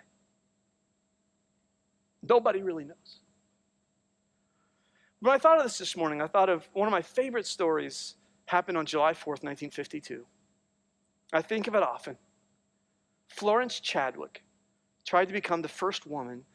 Nobody 2.26 2.62
really 2.62 2.86
knows. 2.86 3.20
When 5.20 5.34
I 5.34 5.36
thought 5.36 5.58
of 5.58 5.64
this 5.64 5.76
this 5.76 5.98
morning, 5.98 6.22
I 6.22 6.28
thought 6.28 6.48
of 6.48 6.66
one 6.72 6.88
of 6.88 6.92
my 6.92 7.02
favorite 7.02 7.46
stories 7.46 8.14
happened 8.46 8.78
on 8.78 8.86
July 8.86 9.12
4th, 9.12 9.44
1952. 9.44 10.24
I 11.34 11.42
think 11.42 11.66
of 11.66 11.74
it 11.74 11.82
often. 11.82 12.16
Florence 13.28 13.80
Chadwick 13.80 14.44
tried 15.04 15.26
to 15.26 15.34
become 15.34 15.60
the 15.60 15.68
first 15.68 16.06
woman 16.06 16.46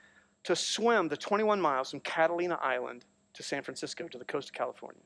to 0.44 0.56
swim 0.56 1.08
the 1.08 1.18
21 1.18 1.62
miles 1.62 1.92
from 1.92 2.00
Catalina 2.02 2.58
Island 2.62 3.06
to 3.34 3.44
San 3.44 3.64
Francisco 3.64 4.08
to 4.08 4.18
the 4.18 4.26
coast 4.26 4.50
of 4.50 4.54
California. 4.54 5.02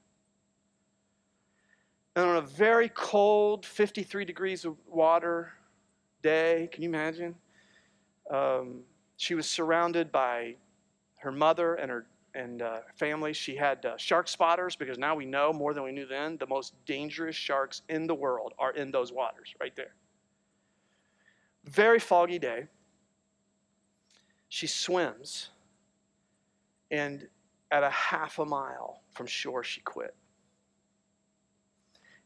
And 2.16 2.26
on 2.26 2.38
a 2.38 2.42
very 2.42 2.90
cold, 2.90 3.66
53 3.66 4.24
degrees 4.24 4.64
of 4.66 4.78
water 4.88 5.52
day, 6.22 6.70
can 6.72 6.82
you 6.82 6.90
imagine? 6.90 7.36
Um, 8.32 8.82
she 9.18 9.36
was 9.36 9.50
surrounded 9.50 10.12
by 10.12 10.56
her 11.18 11.32
mother 11.32 11.76
and 11.76 11.92
her 11.92 12.06
and 12.34 12.62
uh, 12.62 12.80
family. 12.96 13.32
She 13.32 13.56
had 13.56 13.86
uh, 13.86 13.96
shark 13.98 14.28
spotters 14.28 14.76
because 14.76 14.98
now 14.98 15.16
we 15.16 15.26
know 15.26 15.54
more 15.54 15.74
than 15.74 15.84
we 15.84 15.94
knew 15.94 16.06
then 16.06 16.38
the 16.38 16.48
most 16.48 16.74
dangerous 16.86 17.36
sharks 17.36 17.82
in 17.88 18.08
the 18.08 18.16
world 18.16 18.54
are 18.60 18.72
in 18.72 18.92
those 18.92 19.14
waters 19.14 19.54
right 19.62 19.74
there 19.76 19.94
very 21.66 22.00
foggy 22.00 22.40
day. 22.40 22.68
She 24.50 24.68
swims, 24.68 25.50
and 26.92 27.28
at 27.72 27.84
a 27.84 27.90
half 27.90 28.40
a 28.40 28.46
mile 28.46 29.02
from 29.12 29.28
shore, 29.28 29.64
she 29.64 29.82
quit. 29.82 30.16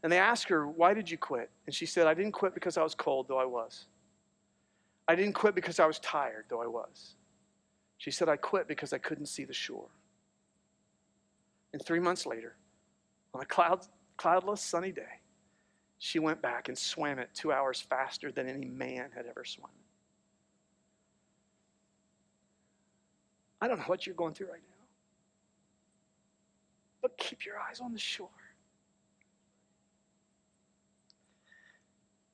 And 0.03 0.11
they 0.11 0.17
asked 0.17 0.49
her, 0.49 0.67
Why 0.67 0.93
did 0.93 1.09
you 1.09 1.17
quit? 1.17 1.49
And 1.65 1.75
she 1.75 1.85
said, 1.85 2.07
I 2.07 2.13
didn't 2.13 2.31
quit 2.31 2.53
because 2.53 2.77
I 2.77 2.83
was 2.83 2.95
cold, 2.95 3.27
though 3.27 3.37
I 3.37 3.45
was. 3.45 3.85
I 5.07 5.15
didn't 5.15 5.33
quit 5.33 5.55
because 5.55 5.79
I 5.79 5.85
was 5.85 5.99
tired, 5.99 6.45
though 6.49 6.61
I 6.61 6.67
was. 6.67 7.15
She 7.97 8.11
said, 8.11 8.29
I 8.29 8.37
quit 8.37 8.67
because 8.67 8.93
I 8.93 8.97
couldn't 8.97 9.25
see 9.25 9.43
the 9.43 9.53
shore. 9.53 9.89
And 11.73 11.83
three 11.83 11.99
months 11.99 12.25
later, 12.25 12.55
on 13.33 13.41
a 13.41 13.45
cloud, 13.45 13.85
cloudless, 14.17 14.61
sunny 14.61 14.91
day, 14.91 15.21
she 15.97 16.17
went 16.17 16.41
back 16.41 16.69
and 16.69 16.77
swam 16.77 17.19
it 17.19 17.29
two 17.33 17.51
hours 17.51 17.81
faster 17.81 18.31
than 18.31 18.47
any 18.47 18.65
man 18.65 19.09
had 19.13 19.25
ever 19.25 19.43
swum. 19.43 19.69
I 23.61 23.67
don't 23.67 23.77
know 23.77 23.85
what 23.85 24.05
you're 24.05 24.15
going 24.15 24.33
through 24.33 24.47
right 24.47 24.61
now, 24.61 24.85
but 27.01 27.17
keep 27.17 27.45
your 27.45 27.55
eyes 27.59 27.79
on 27.79 27.93
the 27.93 27.99
shore. 27.99 28.29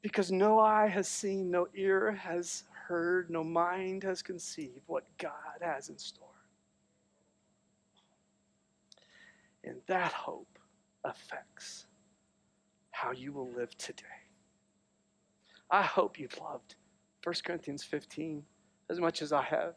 Because 0.01 0.31
no 0.31 0.59
eye 0.59 0.87
has 0.87 1.07
seen, 1.07 1.49
no 1.49 1.67
ear 1.73 2.11
has 2.11 2.63
heard, 2.87 3.31
no 3.31 3.43
mind 3.43 4.03
has 4.03 4.21
conceived 4.21 4.81
what 4.85 5.03
God 5.17 5.61
has 5.61 5.89
in 5.89 5.97
store. 5.97 6.27
And 9.63 9.77
that 9.87 10.11
hope 10.13 10.59
affects 11.03 11.85
how 12.91 13.11
you 13.11 13.33
will 13.33 13.49
live 13.49 13.75
today. 13.77 14.05
I 15.71 15.81
hope 15.81 16.19
you've 16.19 16.39
loved 16.39 16.75
1 17.23 17.35
Corinthians 17.43 17.83
15 17.83 18.43
as 18.89 18.99
much 18.99 19.23
as 19.23 19.33
I 19.33 19.41
have. 19.41 19.73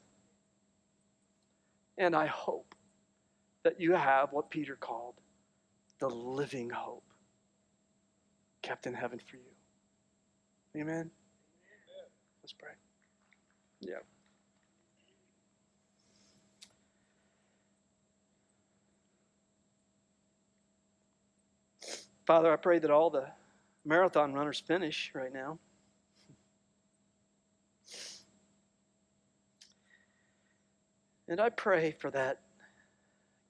And 1.98 2.14
I 2.14 2.26
hope 2.26 2.74
that 3.64 3.80
you 3.80 3.92
have 3.92 4.32
what 4.32 4.50
Peter 4.50 4.76
called 4.76 5.14
the 5.98 6.08
living 6.08 6.70
hope 6.70 7.02
kept 8.62 8.86
in 8.86 8.94
heaven 8.94 9.18
for 9.18 9.36
you. 9.36 10.80
Amen? 10.80 11.10
Let's 12.42 12.52
pray. 12.52 12.70
Yeah. 13.80 13.96
Father, 22.26 22.52
I 22.52 22.56
pray 22.56 22.78
that 22.78 22.90
all 22.90 23.10
the 23.10 23.26
marathon 23.84 24.34
runners 24.34 24.60
finish 24.60 25.10
right 25.14 25.32
now. 25.32 25.58
And 31.28 31.40
I 31.40 31.50
pray 31.50 31.94
for 32.00 32.10
that 32.10 32.40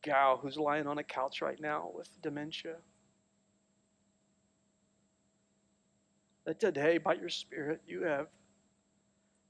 gal 0.02 0.36
who's 0.36 0.56
lying 0.56 0.86
on 0.86 0.98
a 0.98 1.04
couch 1.04 1.40
right 1.40 1.60
now 1.60 1.90
with 1.94 2.08
dementia. 2.22 2.76
That 6.44 6.58
today, 6.58 6.98
by 6.98 7.14
your 7.14 7.28
Spirit, 7.28 7.82
you 7.86 8.02
have 8.02 8.26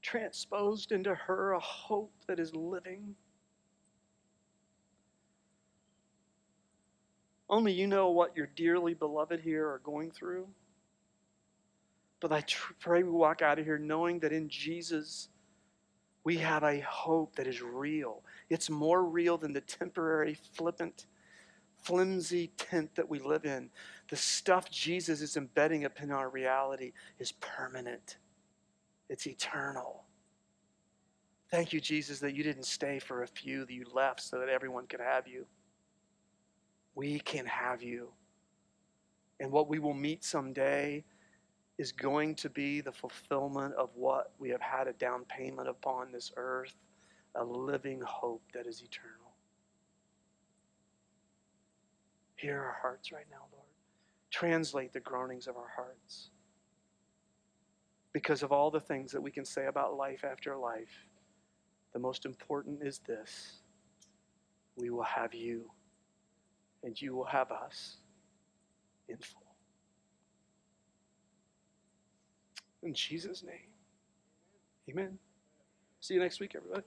transposed 0.01 0.91
into 0.91 1.15
her 1.15 1.53
a 1.53 1.59
hope 1.59 2.13
that 2.27 2.39
is 2.39 2.55
living. 2.55 3.15
Only 7.49 7.73
you 7.73 7.87
know 7.87 8.11
what 8.11 8.37
your 8.37 8.47
dearly 8.55 8.93
beloved 8.93 9.39
here 9.39 9.67
are 9.67 9.81
going 9.83 10.11
through. 10.11 10.47
But 12.19 12.31
I 12.31 12.43
pray 12.79 13.01
we 13.01 13.09
walk 13.09 13.41
out 13.41 13.59
of 13.59 13.65
here 13.65 13.79
knowing 13.79 14.19
that 14.19 14.31
in 14.31 14.49
Jesus, 14.49 15.29
we 16.29 16.37
have 16.37 16.61
a 16.61 16.79
hope 16.81 17.35
that 17.37 17.47
is 17.47 17.59
real. 17.59 18.21
It's 18.51 18.69
more 18.69 19.03
real 19.03 19.39
than 19.39 19.51
the 19.51 19.61
temporary, 19.61 20.37
flippant, 20.53 21.07
flimsy 21.81 22.51
tent 22.55 22.93
that 22.93 23.09
we 23.09 23.17
live 23.17 23.45
in. 23.45 23.71
The 24.09 24.15
stuff 24.15 24.69
Jesus 24.69 25.21
is 25.21 25.37
embedding 25.37 25.85
upon 25.85 26.11
our 26.11 26.29
reality 26.29 26.91
is 27.17 27.31
permanent, 27.31 28.17
it's 29.09 29.25
eternal. 29.25 30.03
Thank 31.49 31.73
you, 31.73 31.81
Jesus, 31.81 32.19
that 32.19 32.35
you 32.35 32.43
didn't 32.43 32.67
stay 32.67 32.99
for 32.99 33.23
a 33.23 33.27
few, 33.27 33.65
that 33.65 33.73
you 33.73 33.87
left 33.91 34.21
so 34.21 34.37
that 34.37 34.49
everyone 34.49 34.85
could 34.85 35.01
have 35.01 35.27
you. 35.27 35.47
We 36.93 37.21
can 37.21 37.47
have 37.47 37.81
you. 37.81 38.09
And 39.39 39.51
what 39.51 39.67
we 39.67 39.79
will 39.79 39.95
meet 39.95 40.23
someday 40.23 41.05
is 41.79 41.93
going 41.93 42.35
to 42.35 42.49
be 42.49 42.81
the 42.81 42.91
fulfillment 42.91 43.73
of 43.75 43.89
what 43.95 44.33
we 44.37 44.49
have 44.49 44.61
had 44.61 44.87
a 44.87 44.93
down 44.93 45.23
payment 45.25 45.69
upon 45.69 46.11
this 46.11 46.29
earth 46.35 46.75
a 47.35 47.43
living 47.43 48.01
hope 48.05 48.43
that 48.53 48.67
is 48.67 48.81
eternal. 48.81 49.31
Hear 52.35 52.59
our 52.59 52.77
hearts 52.81 53.13
right 53.13 53.27
now, 53.31 53.45
Lord. 53.53 53.65
Translate 54.29 54.91
the 54.91 54.99
groanings 54.99 55.47
of 55.47 55.55
our 55.55 55.71
hearts. 55.73 56.31
Because 58.11 58.43
of 58.43 58.51
all 58.51 58.71
the 58.71 58.79
things 58.79 59.11
that 59.13 59.21
we 59.21 59.31
can 59.31 59.45
say 59.45 59.67
about 59.67 59.95
life 59.95 60.25
after 60.25 60.57
life, 60.57 61.07
the 61.93 61.99
most 61.99 62.25
important 62.25 62.83
is 62.83 62.99
this 62.99 63.61
we 64.75 64.89
will 64.89 65.03
have 65.03 65.33
you 65.33 65.69
and 66.83 66.99
you 67.01 67.15
will 67.15 67.25
have 67.25 67.51
us 67.51 67.97
in 69.07 69.17
full. 69.17 69.48
In 72.83 72.93
Jesus' 72.93 73.43
name, 73.43 73.71
amen. 74.89 75.19
See 75.99 76.13
you 76.13 76.19
next 76.19 76.39
week, 76.39 76.53
everybody. 76.55 76.83